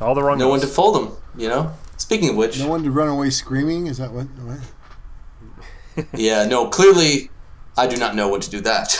[0.00, 0.38] All the wrong.
[0.38, 0.76] Know one to moves.
[0.76, 1.16] fold them.
[1.36, 1.72] You know.
[1.96, 3.86] Speaking of which, No one to run away screaming.
[3.88, 4.26] Is that what?
[4.26, 6.06] what?
[6.14, 6.68] yeah, no.
[6.68, 7.30] Clearly,
[7.76, 8.96] I do not know when to do that.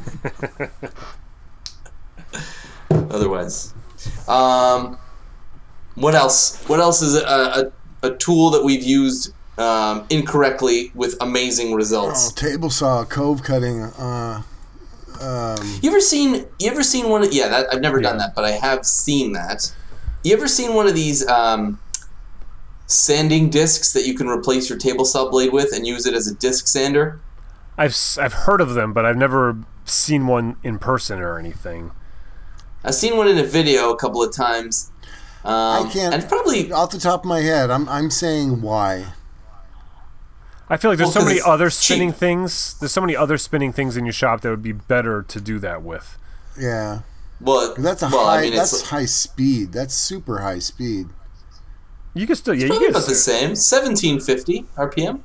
[2.90, 3.74] Otherwise,
[4.28, 4.98] um,
[5.94, 6.62] what else?
[6.68, 7.72] What else is a,
[8.02, 12.32] a, a tool that we've used um, incorrectly with amazing Oh, results?
[12.32, 13.82] table saw, cove cutting.
[13.82, 14.42] Uh,
[15.20, 16.46] um, You ever seen?
[16.58, 17.22] You ever seen one?
[17.22, 19.72] Of, yeah, that, I've never done that, but I have seen that.
[20.24, 21.78] You ever seen one of these um,
[22.86, 26.26] sanding discs that you can replace your table saw blade with and use it as
[26.26, 27.20] a disc sander?
[27.76, 29.56] I've s- I've heard of them, but I've never
[29.90, 31.90] seen one in person or anything.
[32.84, 34.90] I've seen one in a video a couple of times.
[35.44, 36.14] Um, I can't.
[36.14, 37.70] And probably off the top of my head.
[37.70, 39.12] I'm I'm saying why.
[40.68, 41.74] I feel like there's Well, so 'cause many it's other cheap.
[41.96, 42.74] spinning things.
[42.78, 45.58] There's so many other spinning things in your shop that would be better to do
[45.58, 46.16] that with.
[46.58, 47.00] Yeah,
[47.40, 48.38] well, that's a well, high.
[48.38, 49.72] I mean, that's it's high speed.
[49.72, 51.08] That's super high speed.
[52.14, 52.90] You can still, yeah, you can.
[52.90, 53.56] about the same.
[53.56, 55.20] Seventeen fifty RPM.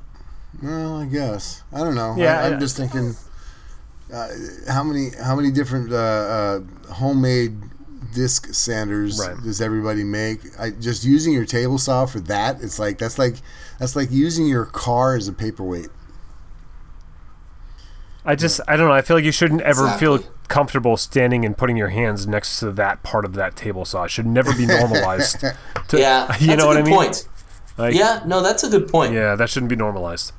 [0.62, 2.14] Well, I guess I don't know.
[2.16, 2.58] Yeah, I, I'm yeah.
[2.58, 3.14] just thinking.
[4.12, 4.28] Uh,
[4.68, 6.60] how many how many different uh, uh,
[6.92, 7.58] homemade
[8.14, 9.36] disc sanders Right.
[9.42, 10.40] does everybody make?
[10.58, 12.62] I just using your table saw for that.
[12.62, 13.36] It's like that's like
[13.80, 15.88] that's like using your car as a paperweight.
[18.24, 18.92] I just, I don't know.
[18.94, 22.72] I feel like you shouldn't ever feel comfortable standing and putting your hands next to
[22.72, 24.02] that part of that table saw.
[24.04, 25.38] It should never be normalized.
[25.88, 26.94] to, Yeah, you that's know a what I mean?
[26.94, 27.28] point.
[27.78, 29.12] Like, Yeah, no, that's a good point.
[29.12, 30.32] yeah, that shouldn't be normalized.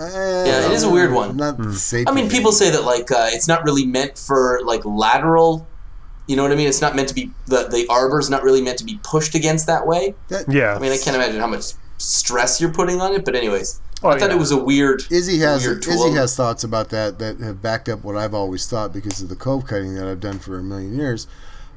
[0.00, 1.36] Yeah, it is a weird one.
[1.36, 1.72] Not Hmm.
[2.06, 5.66] I mean, people say that like uh, it's not really meant for like lateral.
[6.26, 6.68] You know what I mean?
[6.68, 9.66] It's not meant to be the the arbor's not really meant to be pushed against
[9.66, 10.14] that way.
[10.28, 10.74] that, Yeah.
[10.74, 13.24] I mean, I can't imagine how much stress you're putting on it.
[13.24, 14.36] But anyways, Oh, I thought yeah.
[14.36, 15.02] it was a weird.
[15.10, 15.92] Izzy has weird tool.
[15.92, 19.28] Izzy has thoughts about that that have backed up what I've always thought because of
[19.28, 21.26] the cove cutting that I've done for a million years.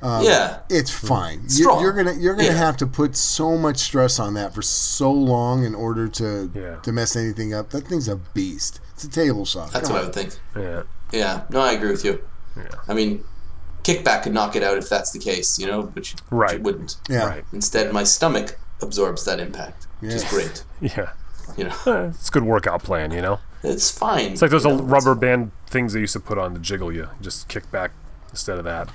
[0.03, 1.43] Yeah, It's fine.
[1.43, 1.81] You, Strong.
[1.81, 2.53] you're gonna you're gonna Yeah.
[2.57, 6.75] have to put so much stress on that for so long in order to Yeah.
[6.77, 7.69] to mess anything up.
[7.71, 8.79] That thing's a beast.
[8.93, 9.65] It's a table saw.
[9.67, 10.35] that's Come what I would think.
[10.55, 10.83] Yeah.
[11.11, 12.21] Yeah, no, I agree with you.
[12.57, 12.63] Yeah.
[12.87, 13.23] I mean,
[13.83, 15.57] kickback could knock it out if that's the case.
[15.59, 16.55] You know, which, which Right.
[16.55, 16.97] it wouldn't.
[17.09, 17.25] Yeah.
[17.27, 17.45] Right.
[17.53, 20.63] Instead, my stomach absorbs that impact, which is great.
[20.81, 21.09] Yeah.
[21.57, 23.39] You know, Eh, It's a good workout plan, you know?
[23.63, 24.31] it's fine.
[24.33, 26.91] It's like those you know, rubber band things they used to put on to jiggle
[26.91, 27.07] you.
[27.21, 27.91] Just kick back
[28.31, 28.89] instead of that.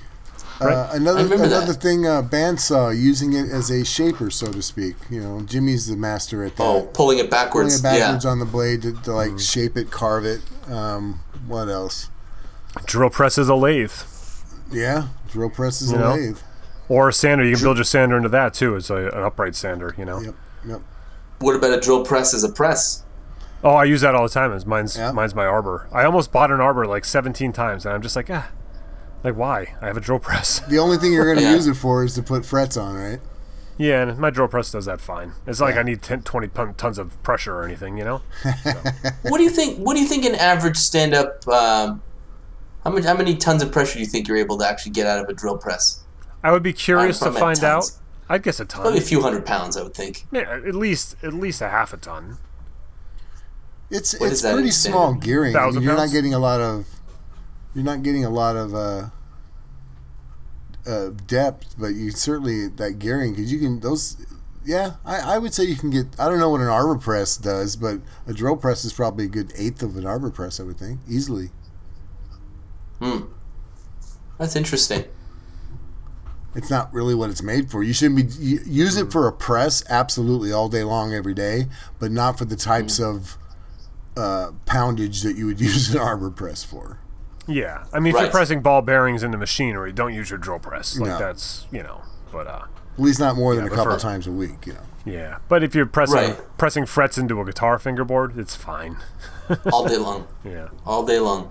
[0.61, 1.81] Uh, another I another that.
[1.81, 4.95] thing, uh, bandsaw using it as a shaper, so to speak.
[5.09, 6.63] You know, Jimmy's the master at that.
[6.63, 8.01] Oh, pulling it backwards, Pulling backwards.
[8.01, 8.31] it backwards yeah.
[8.31, 10.41] on the blade to, to like shape it, carve it.
[10.69, 12.09] Um, what else?
[12.85, 13.91] Drill press is a lathe.
[14.71, 16.13] Yeah, drill press is You a know?
[16.15, 16.37] lathe.
[16.89, 17.43] Or a sander.
[17.45, 18.75] You can build your sander into that too.
[18.75, 20.19] It's a, an upright sander, you know?
[20.21, 20.35] Yep,
[20.67, 20.81] yep.
[21.39, 23.03] What about a drill press as a press?
[23.63, 24.51] Oh, I use that all the time.
[24.53, 25.11] It's mine's Yeah.
[25.11, 25.87] mine's my arbor.
[25.91, 28.49] I almost bought an arbor like 17 times, and I'm just like, ah,
[29.23, 29.75] like why?
[29.81, 30.59] I have a drill press.
[30.61, 31.55] The only thing you're going to Yeah.
[31.55, 33.19] use it for is to put frets on, right?
[33.77, 35.31] yeah, and my drill press does that fine.
[35.47, 38.21] It's not like I need 10, 20 ton- tons of pressure or anything, you know?
[39.23, 39.77] What do you think?
[39.79, 41.47] What do you think an average stand-up?
[41.47, 42.01] Um,
[42.83, 45.07] how many how many tons of pressure do you think you're able to actually get
[45.07, 46.03] out of a drill press?
[46.43, 47.91] I would be curious to probably meant find out.
[48.29, 48.81] I'd guess a ton.
[48.81, 50.25] Probably a few hundred pounds, I would think.
[50.31, 52.37] Yeah, at least at least a half a ton.
[53.89, 55.55] It's What it's pretty small gearing.
[55.55, 56.85] I mean, you're not getting a lot of
[57.73, 59.09] you're not getting a lot of uh,
[60.87, 64.17] uh, depth, but you certainly that gearing because you can those.
[64.65, 66.07] Yeah, I, I would say you can get.
[66.19, 69.29] I don't know what an arbor press does, but a drill press is probably a
[69.29, 70.59] good eighth of an arbor press.
[70.59, 71.49] I would think easily.
[72.99, 73.25] Hmm,
[74.37, 75.05] that's interesting.
[76.55, 77.83] It's not really what it's made for.
[77.83, 81.67] You shouldn't be you, use it for a press, absolutely all day long, every day,
[81.99, 83.37] but not for the types of
[84.17, 86.99] uh, poundage that you would use an arbor press for.
[87.49, 88.21] Yeah, I mean, if Right.
[88.23, 90.97] you're pressing ball bearings into machinery, don't use your drill press.
[90.97, 91.17] Like No.
[91.19, 92.63] that's you know, but uh,
[92.97, 94.67] At least not more than a couple for- times a week.
[94.67, 94.79] You know.
[95.05, 95.37] yeah.
[95.47, 96.57] But if you're pressing Right.
[96.57, 98.97] pressing frets into a guitar fingerboard, it's fine.
[99.73, 100.67] all day long, Yeah.
[100.85, 101.49] all day long.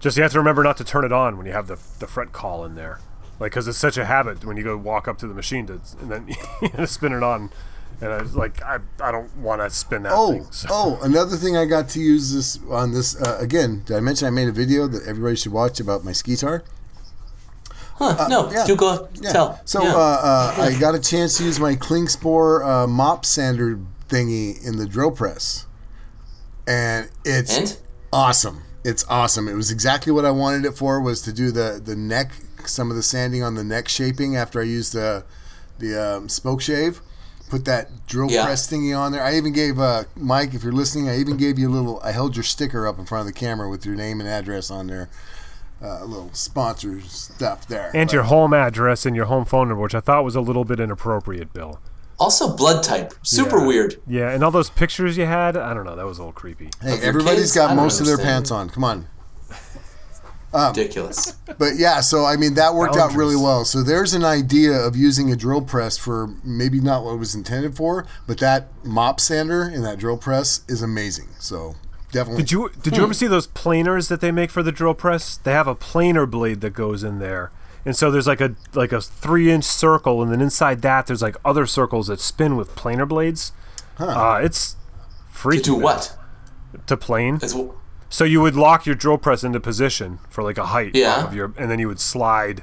[0.00, 2.06] Just you have to remember not to turn it on when you have the the
[2.06, 2.98] fret call in there,
[3.38, 5.80] like because it's such a habit when you go walk up to the machine to
[6.00, 7.50] and then spin it on,
[8.00, 10.46] and I was like I I don't want to spin that Oh, thing.
[10.52, 10.68] So.
[10.70, 10.98] oh!
[11.02, 13.82] Another thing I got to use this on this uh, again.
[13.86, 16.62] Did I mention I made a video that everybody should watch about my skitar?
[17.96, 18.28] Huh?
[18.28, 18.66] no, Uh, yeah.
[18.66, 19.60] do go tell.
[19.64, 19.94] So Yeah.
[19.94, 24.76] uh, uh, I got a chance to use my Klingspor uh, mop sander thingy in
[24.76, 25.66] the drill press,
[26.66, 27.78] and it's and
[28.12, 28.62] awesome.
[28.84, 29.48] It's awesome.
[29.48, 31.00] It was exactly what I wanted it for.
[31.00, 32.30] Was to do the the neck,
[32.64, 35.24] some of the sanding on the neck shaping after I used the
[35.78, 37.00] the um, spoke shave.
[37.48, 38.44] Put that drill Yeah.
[38.44, 39.22] press thingy on there.
[39.22, 42.00] I even gave uh, Mike, if you're listening, I even gave you a little.
[42.04, 44.70] I held your sticker up in front of the camera with your name and address
[44.70, 45.08] on there.
[45.82, 47.90] Uh, a little sponsor stuff there.
[47.94, 50.40] and But- your home address and your home phone number, which I thought was a
[50.40, 51.78] little bit inappropriate, Bill.
[52.20, 53.66] also blood type, super Yeah.
[53.66, 53.96] weird.
[54.04, 56.68] Yeah, and all those pictures you had, I don't know, that was a little creepy.
[56.82, 57.54] Hey, Of your everybody's kids?
[57.54, 58.70] Got don't most of their pants on.
[58.70, 59.06] Come on.
[60.52, 61.32] Ridiculous.
[61.58, 63.64] But yeah, so I mean that worked out really well.
[63.64, 67.34] So there's an idea of using a drill press for maybe not what it was
[67.34, 71.28] intended for, but that mop sander in that drill press is amazing.
[71.38, 71.76] So
[72.12, 72.44] definitely.
[72.44, 75.36] Did you did you ever see those planers that they make for the drill press?
[75.36, 77.50] They have a planer blade that goes in there.
[77.84, 81.22] And so there's like a like a three inch circle, and then inside that there's
[81.22, 83.52] like other circles that spin with planer blades.
[83.98, 84.76] Uh, it's
[85.30, 86.16] free To do what?
[86.86, 87.38] To plane.
[87.42, 87.74] As well,
[88.10, 91.24] So you would lock your drill press into position for like a height Yeah.
[91.26, 92.62] of your, and then you would slide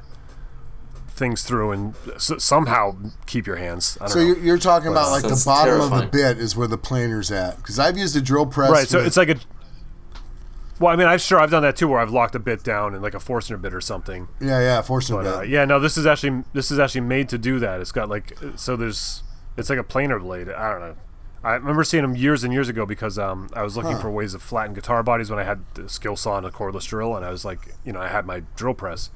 [1.10, 3.98] things through and s- somehow keep your hands.
[4.02, 4.26] I don't so know.
[4.26, 7.32] you're, you're talking about like the Sounds bottom of the bit is where the planer's
[7.32, 8.70] at because I've used a drill press.
[8.72, 9.36] Right, so with- it's like a.
[10.78, 12.94] Well, I mean, I'm sure I've done that too, where I've locked a bit down
[12.96, 14.28] in like a Forstner bit or something.
[14.42, 15.50] yeah, yeah, Forstner But uh, bit.
[15.50, 17.80] yeah, no, this is actually this is actually made to do that.
[17.80, 19.24] It's got like so there's
[19.56, 20.50] it's like a planer blade.
[20.50, 20.96] I don't know.
[21.46, 24.34] I remember seeing them years and years ago because um, I was looking for ways
[24.34, 27.24] of flatten guitar bodies when I had the skill saw and a cordless drill, and
[27.26, 29.12] I was like, you know, I had my drill press,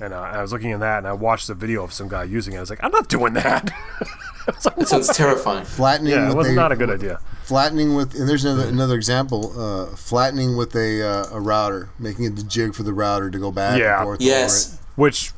[0.00, 2.24] and uh, I was looking in that, and I watched a video of some guy
[2.24, 2.56] using it.
[2.56, 3.70] I was like, I'm not doing that.
[4.46, 5.64] that sounds terrifying.
[5.64, 6.12] Flattening.
[6.14, 7.18] yeah, it was a- not a good idea.
[7.44, 9.52] Flattening with, and there's another, another example.
[9.60, 13.38] Uh, flattening with a uh, a router, making it the jig for the router to
[13.38, 13.98] go back Yeah.
[13.98, 14.20] and forth.
[14.22, 14.66] Yes.
[14.66, 14.80] over it.
[15.00, 15.30] Which,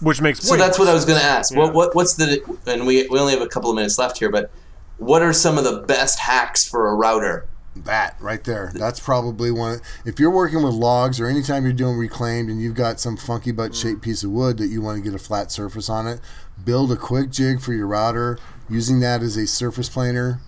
[0.00, 1.50] which makes So way that's what I was going to sense.
[1.50, 1.56] ask.
[1.56, 4.30] What, what what's the and we we only have a couple of minutes left here,
[4.30, 4.50] but
[4.98, 7.48] what are some of the best hacks for a router?
[7.76, 8.72] That right there.
[8.74, 9.78] That's probably one.
[10.04, 13.52] If you're working with logs or anytime you're doing reclaimed and you've got some funky
[13.52, 16.20] butt shaped piece of wood that you want to get a flat surface on it,
[16.64, 18.36] build a quick jig for your router
[18.68, 20.40] using that as a surface planer.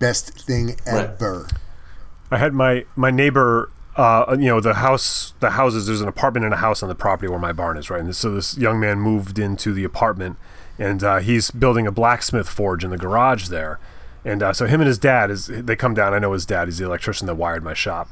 [0.00, 1.10] Best thing Right.
[1.10, 1.46] ever.
[2.30, 3.70] I had my my neighbor.
[3.94, 5.86] Uh, you know the house, the houses.
[5.86, 8.00] There's an apartment and a house on the property where my barn is, right?
[8.00, 10.36] And so this young man moved into the apartment,
[10.78, 13.78] and uh, he's building a blacksmith forge in the garage there.
[14.24, 16.12] And uh, so him and his dad is they come down.
[16.12, 16.66] I know his dad.
[16.66, 18.08] He's the electrician that wired my shop.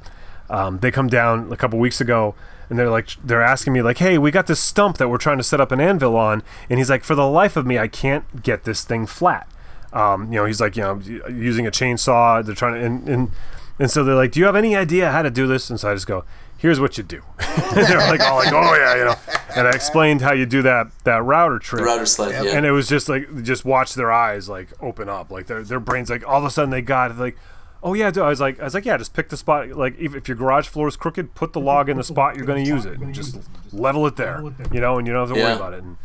[0.49, 2.35] Um, they come down a couple weeks ago,
[2.69, 5.39] and they're like they're asking me like, "Hey, we got this stump that we're trying
[5.39, 7.89] to set up an anvil on," and he's like, "For the life of me, I
[7.89, 9.49] can't get this thing flat."
[9.93, 12.45] Um, you know, he's like, you know, using a chainsaw.
[12.45, 13.31] They're trying to, and, and
[13.79, 15.91] and so they're like, "Do you have any idea how to do this?" And so
[15.91, 16.25] I just go,
[16.65, 17.21] "Here's what you do."
[17.75, 19.15] they're like, all like, "Oh yeah," you know.
[19.55, 21.81] And I explained how you do that that router trick.
[21.81, 22.57] The router sled, yeah.
[22.57, 25.79] And it was just like, just watch their eyes like open up, like their their
[25.81, 27.37] brains like all of a sudden they got it, like.
[27.87, 28.23] Oh yeah, dude.
[28.23, 29.69] I was like, I was like, yeah, just pick the spot.
[29.73, 32.47] Like, if, if your garage floor is crooked, put the log in the spot you're
[32.47, 33.37] going to use it, and just
[33.75, 34.43] level it there.
[34.73, 35.57] You know, and you don't have to worry Yeah.
[35.57, 35.83] about it.
[35.83, 35.99] And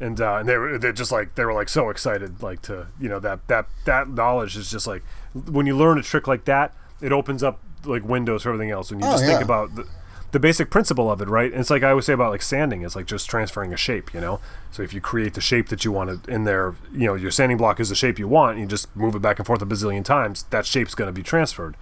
[0.00, 2.88] and uh, and they were they're just like they were like so excited like to
[2.98, 6.44] you know that that that knowledge is just like when you learn a trick like
[6.46, 9.74] that it opens up like windows for everything else when you Oh, just think about
[9.74, 9.86] the,
[10.30, 12.82] the basic principle of it right and it's like I always say about like sanding
[12.82, 15.84] it's like just transferring a shape you know so if you create the shape that
[15.84, 18.66] you wanted in there you know your sanding block is the shape you want you
[18.66, 21.76] just move it back and forth a bazillion times that shape's going to be transferred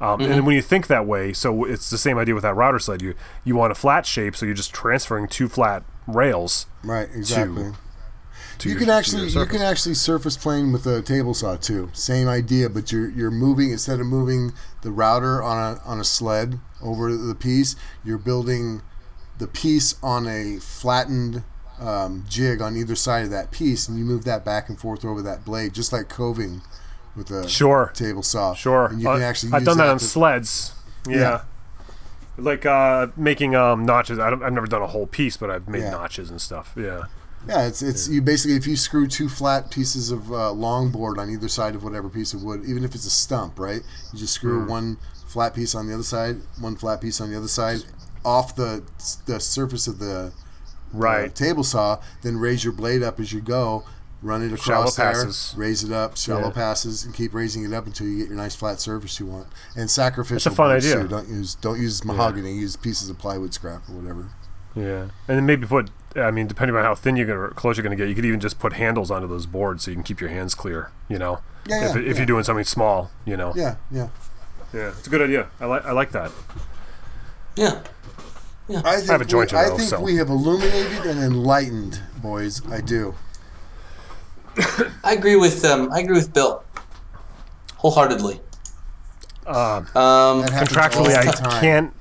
[0.00, 2.80] um, And when you think that way, so it's the same idea with that router
[2.80, 3.00] sled.
[3.00, 3.14] You
[3.44, 7.08] you want a flat shape, so you're just transferring two flat rails Right.
[7.14, 7.62] Exactly.
[7.70, 7.74] to
[8.60, 9.52] you your- can actually you surface.
[9.52, 11.90] can actually surface plane with a table saw too.
[11.92, 14.52] Same idea, but you're you're moving instead of moving
[14.82, 18.82] the router on a on a sled over the piece, you're building
[19.38, 21.42] the piece on a flattened
[21.80, 25.04] um, jig on either side of that piece, and you move that back and forth
[25.04, 26.62] over that blade, just like coving
[27.16, 27.90] with a Sure.
[27.94, 28.54] table saw.
[28.54, 28.86] Sure.
[28.86, 30.72] And you can Uh, actually I've done that, on to- sleds.
[31.08, 31.16] Yeah.
[31.16, 31.40] Yeah.
[32.36, 34.18] Like uh, making um, notches.
[34.18, 35.90] I don't, I've never done a whole piece, but I've made Yeah.
[35.90, 36.72] notches and stuff.
[36.76, 37.04] Yeah.
[37.46, 41.28] Yeah, it's it's you basically if you screw two flat pieces of uh, longboard on
[41.30, 43.82] either side of whatever piece of wood, even if it's a stump, right?
[44.12, 44.68] You just screw Hmm.
[44.70, 47.84] one flat piece on the other side, one flat piece on the other side.
[48.26, 48.82] off the
[49.26, 50.32] the surface of the
[50.94, 51.28] Right.
[51.28, 53.84] uh, table saw, then raise your blade up as you go,
[54.22, 55.52] run it across Shallow there, passes.
[55.58, 56.50] raise it up, shallow Yeah.
[56.52, 59.48] passes, and keep raising it up until you get your nice flat surface you want.
[59.76, 61.02] And sacrificial fun idea.
[61.02, 61.08] too.
[61.08, 62.54] Don't use don't use mahogany.
[62.56, 64.28] Use pieces of plywood scrap or whatever.
[64.76, 65.90] Yeah, and then maybe put.
[66.16, 68.38] I mean, depending on how thin you're gonna, close you're gonna get, you could even
[68.40, 70.90] just put handles onto those boards so you can keep your hands clear.
[71.08, 72.16] You know, Yeah, if, yeah, if yeah.
[72.18, 73.52] you're doing something small, you know.
[73.56, 74.08] Yeah, yeah.
[74.72, 75.48] Yeah, it's a good idea.
[75.60, 76.30] I like I like that.
[77.56, 77.80] Yeah.
[78.68, 78.80] Yeah.
[78.84, 82.00] I think have a jointer, we, I though, think so- we have illuminated and enlightened,
[82.22, 82.62] boys.
[82.70, 83.14] I do.
[85.04, 86.64] I agree with um, I agree with Bill
[87.76, 88.40] wholeheartedly.
[89.46, 89.56] Um,
[89.94, 91.60] Um, contractually, I time.
[91.60, 91.94] can't.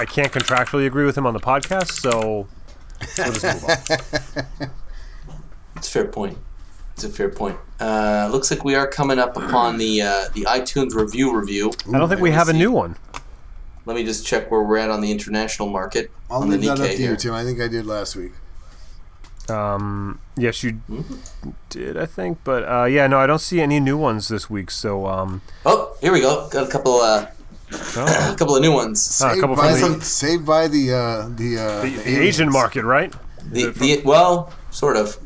[0.00, 2.48] I can't contractually agree with him on the podcast, so
[3.18, 4.70] we'll just move on.
[5.76, 6.38] it's a fair point.
[6.94, 7.58] It's a fair point.
[7.78, 11.70] Uh, looks like we are coming up upon the uh, the iTunes review review.
[11.92, 12.96] I don't think we have a new one.
[13.84, 16.66] Let me just check where we're at on the international market I'll on the leave
[16.70, 17.16] that up Nikkei to you, here.
[17.16, 17.34] Tim.
[17.34, 18.32] I think I did last week.
[19.50, 20.80] Um, yes, you
[21.68, 24.70] did, I think, but uh, yeah, no, I don't see any new ones this week.
[24.70, 26.48] So, um, Oh, here we go.
[26.48, 27.26] Got a couple uh,
[27.72, 28.98] oh, a couple of new ones.
[29.00, 32.02] A Saved couple by from the, the- saved by the uh, the, uh, the, the
[32.02, 33.14] the Asian market, right?
[33.52, 35.16] The, the well, sort of.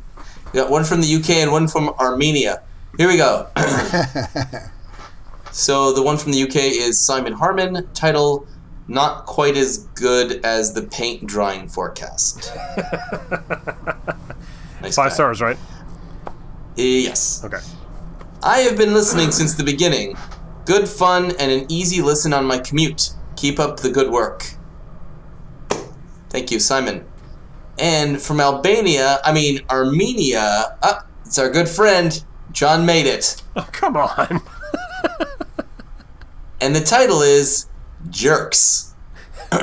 [0.52, 2.62] We got one from the UK and one from Armenia.
[2.96, 3.48] Here we go.
[5.50, 7.88] so the one from the UK is Simon Harmon.
[7.92, 8.46] Title:
[8.86, 12.52] Not quite as good as the paint drying forecast.
[14.80, 15.14] nice Five guy.
[15.14, 15.58] stars, right?
[16.76, 17.42] Yes.
[17.44, 17.58] Okay.
[18.42, 20.16] I have been listening since the beginning.
[20.64, 23.10] Good fun and an easy listen on my commute.
[23.36, 24.44] Keep up the good work.
[26.30, 27.06] Thank you, Simon.
[27.78, 33.42] And from Albania, I mean Armenia, ah, it's our good friend, John made it.
[33.56, 34.40] Oh, come on.
[36.64, 37.66] And the title is
[38.08, 38.94] Jerks.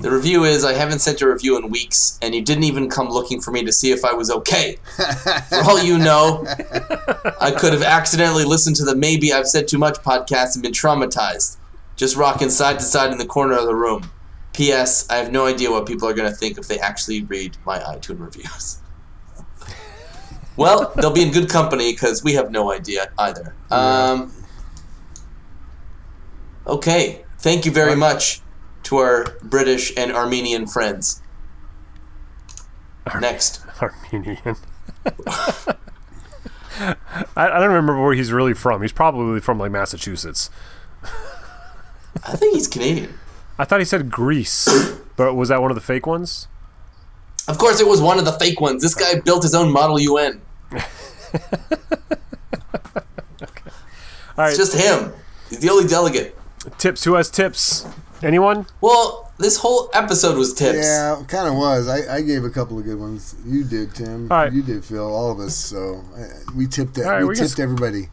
[0.00, 3.08] the review is I haven't sent a review in weeks, and you didn't even come
[3.08, 4.78] looking for me to see if I was okay.
[5.48, 6.44] For all you know,
[7.40, 10.72] I could have accidentally listened to the Maybe I've Said Too Much podcast and been
[10.72, 11.58] traumatized.
[11.96, 14.10] Just rocking side to side in the corner of the room.
[14.54, 15.08] P.S.
[15.10, 17.78] I have no idea what people are going to think if they actually read my
[17.78, 18.78] iTunes reviews.
[20.56, 23.54] Well, they'll be in good company because we have no idea either.
[23.70, 24.32] Um,
[26.66, 28.42] okay, thank you very much
[28.84, 31.20] to our British and Armenian friends.
[33.20, 33.62] Next.
[33.82, 34.56] Armenian.
[35.06, 35.74] I,
[37.36, 38.82] I don't remember where he's really from.
[38.82, 40.50] He's probably from like Massachusetts.
[42.24, 43.18] I think he's Canadian.
[43.58, 44.68] I thought he said Greece,
[45.16, 46.48] but was that one of the fake ones?
[47.48, 48.82] Of course, it was one of the fake ones.
[48.82, 50.40] This guy built his own Model UN.
[50.72, 50.80] All
[54.46, 55.12] right, It's just him.
[55.48, 56.36] He's the only delegate.
[56.78, 57.04] tips.
[57.04, 57.86] Who has tips?
[58.22, 58.66] Anyone?
[58.80, 60.78] Well, this whole episode was tips.
[60.84, 61.88] Yeah, kind of was.
[61.88, 63.34] I, I gave a couple of good ones.
[63.46, 64.30] You did, Tim.
[64.30, 64.52] All right.
[64.52, 65.02] You did, Phil.
[65.02, 65.56] All of us.
[65.56, 67.04] So uh, we tipped it.
[67.04, 68.08] All right, we we tipped s- everybody.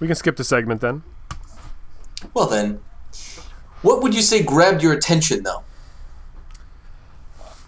[0.00, 1.02] We can skip the segment then.
[2.34, 2.80] Well, then,
[3.82, 5.62] what would you say grabbed your attention, though?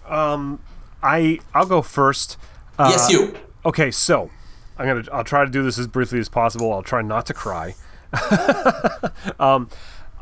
[0.07, 0.61] Um,
[1.03, 2.36] I I'll go first.
[2.78, 3.34] Uh, yes, you.
[3.64, 4.30] Okay, so
[4.78, 6.72] I'm gonna I'll try to do this as briefly as possible.
[6.72, 7.74] I'll try not to cry.
[9.41, 9.68] um,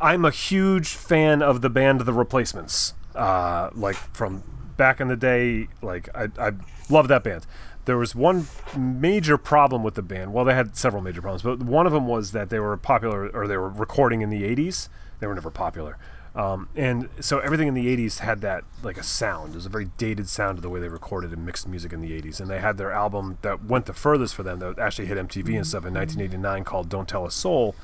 [0.01, 2.95] I'm a huge fan of the band The Replacements.
[3.15, 4.43] Uh, like from
[4.77, 6.53] back in the day, like I I
[6.89, 7.47] love that band.
[7.85, 8.47] There was one
[8.77, 10.33] major problem with the band.
[10.33, 13.31] Well, they had several major problems, but one of them was that they were popular
[13.31, 14.89] or they were recording in the 80s.
[15.21, 15.97] They were never popular.
[16.35, 19.55] Um, and so everything in the 80s had that like a sound.
[19.55, 22.01] It was a very dated sound of the way they recorded and mixed music in
[22.03, 22.41] the 80s.
[22.41, 25.57] And they had their album that went the furthest for them that actually hit MTV
[25.57, 27.75] and stuff in 1989 called Don't Tell a Soul.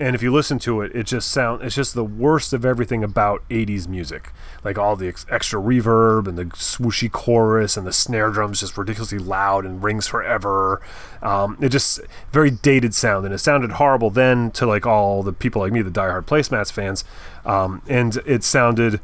[0.00, 3.02] And if you listen to it, it just sound it's just the worst of everything
[3.02, 4.32] about 80s music.
[4.62, 8.78] Like all the ex- extra reverb and the swooshy chorus and the snare drums just
[8.78, 10.80] ridiculously loud and rings forever.
[11.20, 15.32] Um, it just very dated sound and it sounded horrible then to like all the
[15.32, 17.04] people like me, the diehard placemats fans.
[17.44, 19.00] Um, and it sounded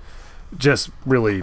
[0.57, 1.42] just really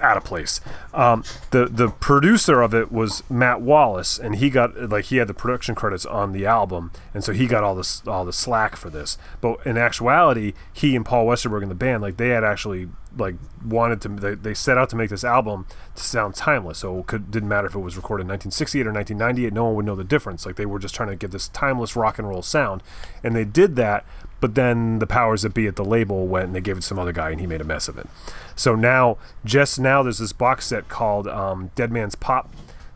[0.00, 0.60] out of place.
[0.94, 5.28] Um, the the producer of it was Matt Wallace, and he got like he had
[5.28, 8.76] the production credits on the album, and so he got all this all the slack
[8.76, 9.18] for this.
[9.40, 13.34] But in actuality, he and Paul Westerberg and the band like they had actually like
[13.64, 16.78] wanted to they, they set out to make this album to sound timeless.
[16.78, 19.74] So it could, didn't matter if it was recorded in 1968 or 1998, no one
[19.76, 20.46] would know the difference.
[20.46, 22.82] Like they were just trying to get this timeless rock and roll sound,
[23.22, 24.04] and they did that.
[24.42, 26.86] But then the powers that be at the label went and they gave it to
[26.86, 28.08] some other guy, and he made a mess of it.
[28.56, 32.52] So now, just now, there's this box set called um, Dead Man's Pop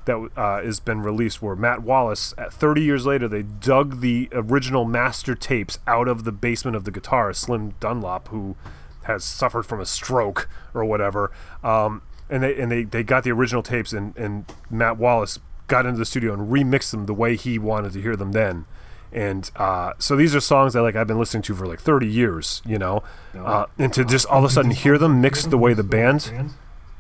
[0.07, 4.29] that uh, has been released where Matt Wallace, at 30 years later, they dug the
[4.33, 8.57] original master tapes out of the basement of the guitarist Slim Dunlap, who
[9.05, 11.31] has suffered from a stroke or whatever.
[11.63, 15.39] Um, and they and they, they got the original tapes, and, and Matt Wallace
[15.69, 18.65] got into the studio and remixed them the way he wanted to hear them then.
[19.13, 22.07] And uh, so these are songs that like I've been listening to for like 30
[22.07, 23.03] years, you know,
[23.37, 26.31] uh, and to just all of a sudden hear them mixed the way the band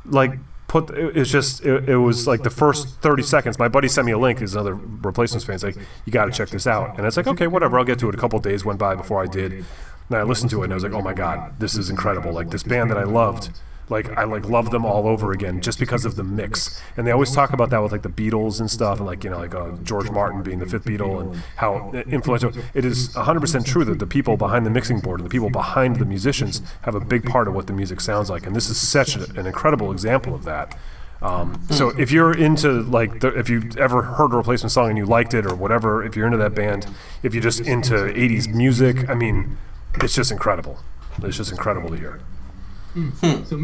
[0.05, 0.39] like
[0.69, 4.05] put it- it's just it, it was like the first 30 seconds my buddy sent
[4.07, 6.97] me a link he's another replacements fan he's like you got to check this out.
[6.97, 8.15] And it's like okay whatever i'll get to it.
[8.15, 9.53] A couple days went by before i did.
[9.53, 9.65] And
[10.19, 12.33] i listened to it and i was like oh my god this is incredible.
[12.33, 13.51] Like this band that i loved
[13.89, 16.81] like i like love them all over again just because of the mix.
[16.97, 19.31] And they always talk about that with like the beatles and stuff and like you
[19.31, 22.53] know like uh, george martin being the fifth beatle and how influential.
[22.75, 25.97] It is 100% true that the people behind the mixing board and the people behind
[25.97, 28.77] the musicians have a big part of what the music sounds like and this is
[28.79, 30.77] such an incredible example of that.
[31.23, 34.99] Um, so if you're into like the, if you ever heard a replacement song and
[34.99, 36.87] you liked it or whatever if you're into that band
[37.23, 39.57] if you're just into 80s music i mean
[40.03, 40.79] it's just incredible.
[41.23, 42.21] It's just incredible to hear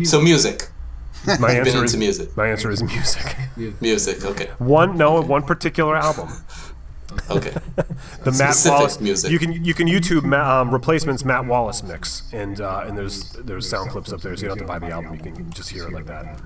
[0.04, 0.68] So music,
[1.40, 2.36] my answer into is music.
[2.36, 3.36] my answer is music
[3.80, 4.24] music.
[4.24, 6.28] Okay, one no one particular album
[7.30, 7.54] okay.
[8.24, 9.30] the Matt Wallace music.
[9.30, 13.32] You can you can YouTube Ma- um, replacements Matt Wallace mix, and uh, and there's
[13.32, 15.14] there's sound clips up there, so you don't have to buy the album.
[15.14, 16.40] You can just hear it like that.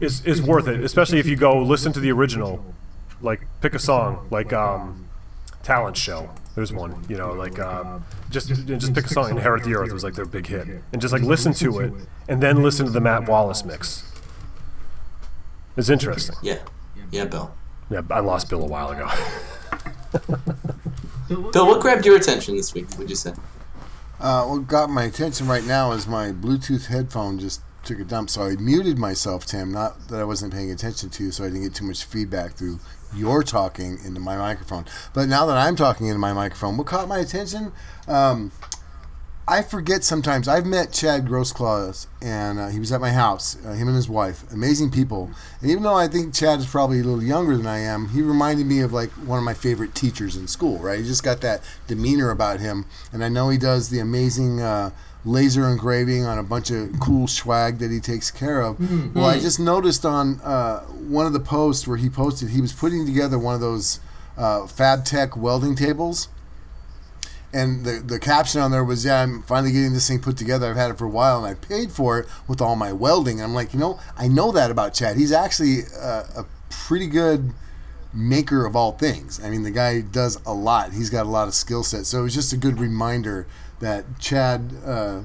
[0.00, 2.74] Is is worth it, especially if you go listen to the original.
[3.22, 5.08] Like pick a song, like um,
[5.62, 6.30] Talent Show.
[6.54, 9.30] There's one, you know, like uh, just just pick a song.
[9.30, 11.92] Inherit the Earth was like their big hit, and just like listen to it,
[12.28, 14.04] and then listen to the Matt Wallace mix.
[15.76, 16.36] It's interesting.
[16.42, 16.58] Yeah,
[17.12, 17.54] yeah, Bill.
[17.88, 19.08] Yeah, I lost Bill a while ago.
[21.52, 22.86] Bill, what grabbed your attention this week?
[22.98, 23.32] Would you say?
[24.18, 28.28] Uh, what got my attention right now is my Bluetooth headphone just took a dump,
[28.28, 29.72] so I muted myself, Tim.
[29.72, 32.52] Not that I wasn't paying attention to, you, so I didn't get too much feedback
[32.52, 32.80] through
[33.14, 34.84] your talking into my microphone.
[35.14, 37.72] But now that I'm talking into my microphone, what caught my attention?
[38.08, 38.52] Um,
[39.50, 40.46] I forget sometimes.
[40.46, 43.56] I've met Chad Grossclaws, and uh, he was at my house.
[43.66, 45.28] Uh, him and his wife, amazing people.
[45.60, 48.22] And even though I think Chad is probably a little younger than I am, he
[48.22, 50.78] reminded me of like one of my favorite teachers in school.
[50.78, 51.00] Right?
[51.00, 54.60] He just got that demeanor about him, and I know he does the amazing.
[54.60, 54.90] Uh,
[55.24, 59.14] laser engraving on a bunch of cool swag that he takes care of.
[59.14, 62.72] Well, I just noticed on uh, one of the posts where he posted he was
[62.72, 64.00] putting together one of those
[64.36, 66.28] uh, Fab Tech welding tables
[67.52, 70.70] and the the caption on there was, "Yeah, I'm finally getting this thing put together.
[70.70, 73.40] I've had it for a while, and I paid for it with all my welding."
[73.40, 75.16] And I'm like, you know, I know that about Chad.
[75.16, 77.52] He's actually a, a pretty good
[78.12, 79.42] maker of all things.
[79.42, 80.92] I mean, the guy does a lot.
[80.92, 82.06] He's got a lot of skill set.
[82.06, 83.46] So it was just a good reminder
[83.80, 84.72] that Chad.
[84.84, 85.20] Uh,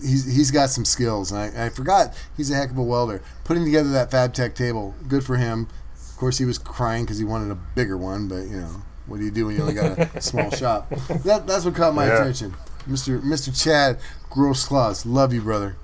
[0.00, 3.20] He's, he's got some skills, and I, I forgot he's a heck of a welder.
[3.42, 5.66] Putting together that Fab Tech table, good for him.
[6.12, 9.18] Of course, he was crying because he wanted a bigger one, but you know, what
[9.18, 10.88] do you do when you only got a small shop?
[11.24, 12.20] That, that's what caught my Yeah.
[12.20, 12.54] attention.
[12.88, 13.20] Mr.
[13.20, 13.60] Mr.
[13.60, 13.98] Chad
[14.30, 15.04] Gross Claus.
[15.04, 15.74] Love you, brother.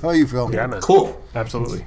[0.00, 0.50] How are you, Phil?
[0.54, 0.80] Yeah, man.
[0.80, 1.22] Cool.
[1.34, 1.84] Absolutely.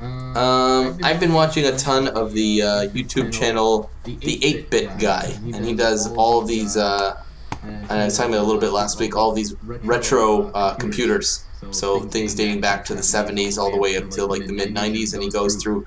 [0.00, 5.36] Um, I've been watching a ton of the uh, YouTube channel, the 8 Bit Guy,
[5.52, 6.76] and he does all of these.
[6.76, 7.20] Uh,
[7.62, 9.16] and I was talking about a little bit last week.
[9.16, 13.96] All these retro uh, computers, so things dating back to the 70s all the way
[13.96, 15.86] up to like the mid 90s, and he goes through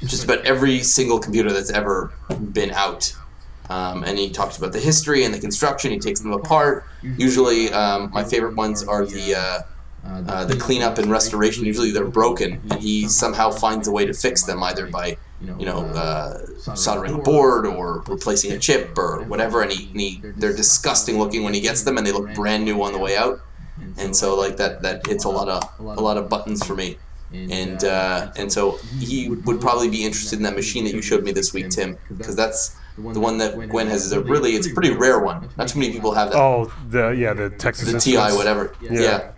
[0.00, 2.12] just about every single computer that's ever
[2.52, 3.14] been out.
[3.70, 5.90] Um, and he talks about the history and the construction.
[5.90, 6.84] He takes them apart.
[7.02, 9.62] Usually, um, my favorite ones are the uh,
[10.06, 11.64] uh, the cleanup and restoration.
[11.64, 15.16] Usually, they're broken, and he somehow finds a way to fix them, either by
[15.58, 19.62] you know uh, soldering a board or replacing a chip or whatever.
[19.62, 22.64] And he, and he they're disgusting looking when he gets them, and they look brand
[22.64, 23.40] new on the way out.
[23.98, 26.98] And so, like that, that hits a lot of a lot of buttons for me.
[27.32, 31.24] And uh, and so he would probably be interested in that machine that you showed
[31.24, 34.04] me this week, Tim, because that's the one that Gwen has.
[34.06, 35.48] Is a really it's a pretty rare one.
[35.56, 36.38] Not too many people have that.
[36.38, 38.74] Oh, the yeah, the Texas the TI, whatever.
[38.80, 38.92] Yeah.
[38.92, 39.32] yeah.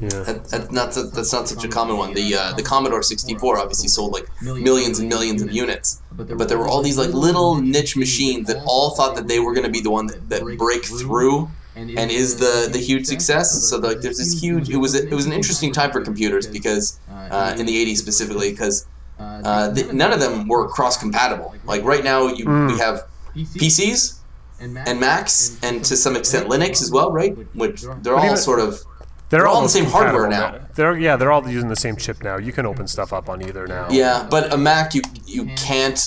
[0.00, 0.08] Yeah.
[0.08, 2.14] That, that's not that's not such a common one.
[2.14, 6.58] The uh, the Commodore 64 obviously sold like millions and millions of units, but there
[6.58, 9.72] were all these like little niche machines that all thought that they were going to
[9.72, 11.48] be the one that, that break through
[11.98, 13.50] and is the the huge success.
[13.68, 14.68] So like there's this huge.
[14.70, 16.98] It was a, it was an interesting time for computers because
[17.30, 18.86] uh, in the 80s specifically because
[19.18, 21.54] uh, none of them were cross compatible.
[21.64, 24.18] Like right now you we have PCs
[24.86, 27.36] and Macs and to some extent Linux as well, right?
[27.54, 28.82] Which they're all sort of
[29.28, 30.66] They're, all on the same hardware compatible now.
[30.74, 32.36] They're yeah, they're all using the same chip now.
[32.36, 33.88] You can open stuff up on either now.
[33.90, 35.98] Yeah, but a Mac you you can't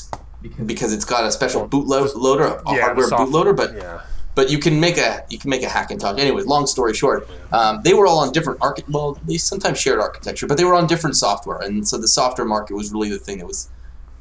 [0.65, 3.55] because it's got a special bootloader, a Yeah, hardware the soft- bootloader.
[3.55, 4.01] But yeah,
[4.35, 6.17] but but you can make a you can make a Hackintosh.
[6.17, 9.99] Anyways, long story short, um, they were all on different archi- Well, they sometimes shared
[9.99, 13.19] architecture, but they were on different software, and so the software market was really the
[13.19, 13.67] thing that was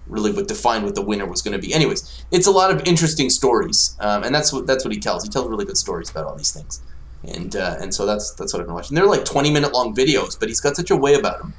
[0.09, 1.73] really what defined what the winner was going to be.
[1.73, 5.23] Anyways, it's a lot of interesting stories, um, and that's what that's what he tells.
[5.23, 6.81] He tells really good stories about all these things,
[7.25, 8.95] and uh, and so that's that's what I've been watching.
[8.95, 11.55] They're like twenty minute long videos, but he's got such a way about him.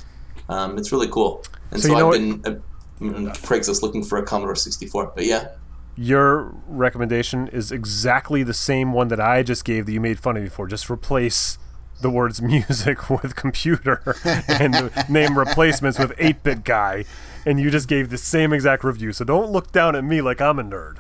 [0.48, 2.42] Um, it's really cool, and So so, I've been.
[2.46, 2.60] Uh,
[3.00, 5.50] mm, Craigslist looking for a Commodore 64, but yeah,
[5.96, 10.38] Your recommendation is exactly the same one that I just gave that you made fun
[10.38, 10.68] of me for.
[10.68, 11.58] Just replace
[12.02, 14.16] the words music with computer
[14.48, 17.06] and name replacements with 8 bit guy.
[17.46, 19.12] And you just gave the same exact review.
[19.14, 20.98] So don't look down at me like I'm a nerd.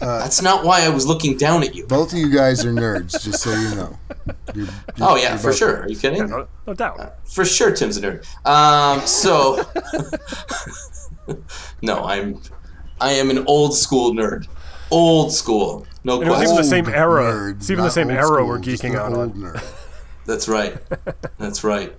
[0.00, 1.86] That's not why I was looking down at you.
[1.86, 3.98] Both of you guys are nerds, just so you know.
[4.54, 4.68] You're-
[5.00, 5.78] Oh you're yeah, for sure.
[5.78, 5.84] nerds.
[5.84, 6.28] Are you kidding?
[6.28, 7.14] No, no doubt.
[7.28, 8.46] For sure, Tim's a nerd.
[8.46, 9.62] Um, so,
[11.82, 12.40] no, I'm,
[13.00, 14.46] I am an old school nerd.
[14.90, 17.32] Old school, no And it was even the same era.
[17.32, 19.38] Nerd, It's even the same old era school, we're geeking an out old on.
[19.38, 19.64] nerd.
[20.26, 20.76] That's right.
[21.38, 21.94] That's right.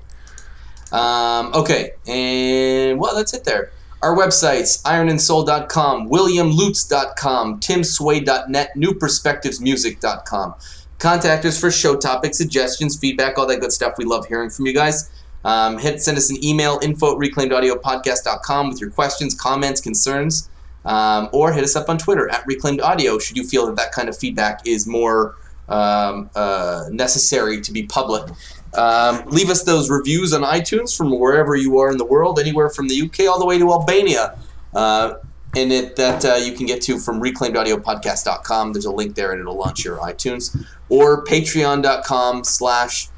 [0.91, 3.71] Um, okay, and well, that's it there.
[4.03, 10.55] Our websites, ironandsoul.com, williamlutz.com, timsway.net, newperspectivesmusic.com.
[10.99, 13.93] Contact us for show topics, suggestions, feedback, all that good stuff.
[13.97, 15.09] We love hearing from you guys.
[15.45, 20.49] Um, hit send us an email, info at reclaimedaudiopodcast.com with your questions, comments, concerns,
[20.83, 23.93] um, or hit us up on Twitter at reclaimed audio should you feel that that
[23.93, 25.35] kind of feedback is more
[25.69, 28.29] um, uh, necessary to be public.
[28.75, 32.69] Um, leave us those reviews on iTunes from wherever you are in the world, anywhere
[32.69, 34.37] from the UK all the way to Albania.
[34.73, 35.15] Uh,
[35.55, 38.73] and it that uh, you can get to from reclaimedaudiopodcast.com.
[38.73, 43.09] There's a link there, and it'll launch your iTunes or patreon.com slash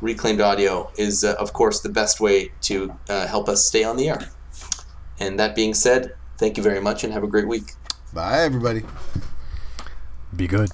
[0.00, 3.96] reclaimed audio is uh, of course the best way to uh, help us stay on
[3.96, 4.30] the air.
[5.18, 7.72] And that being said, thank you very much, and have a great week.
[8.12, 8.84] Bye, everybody.
[10.34, 10.70] Be good.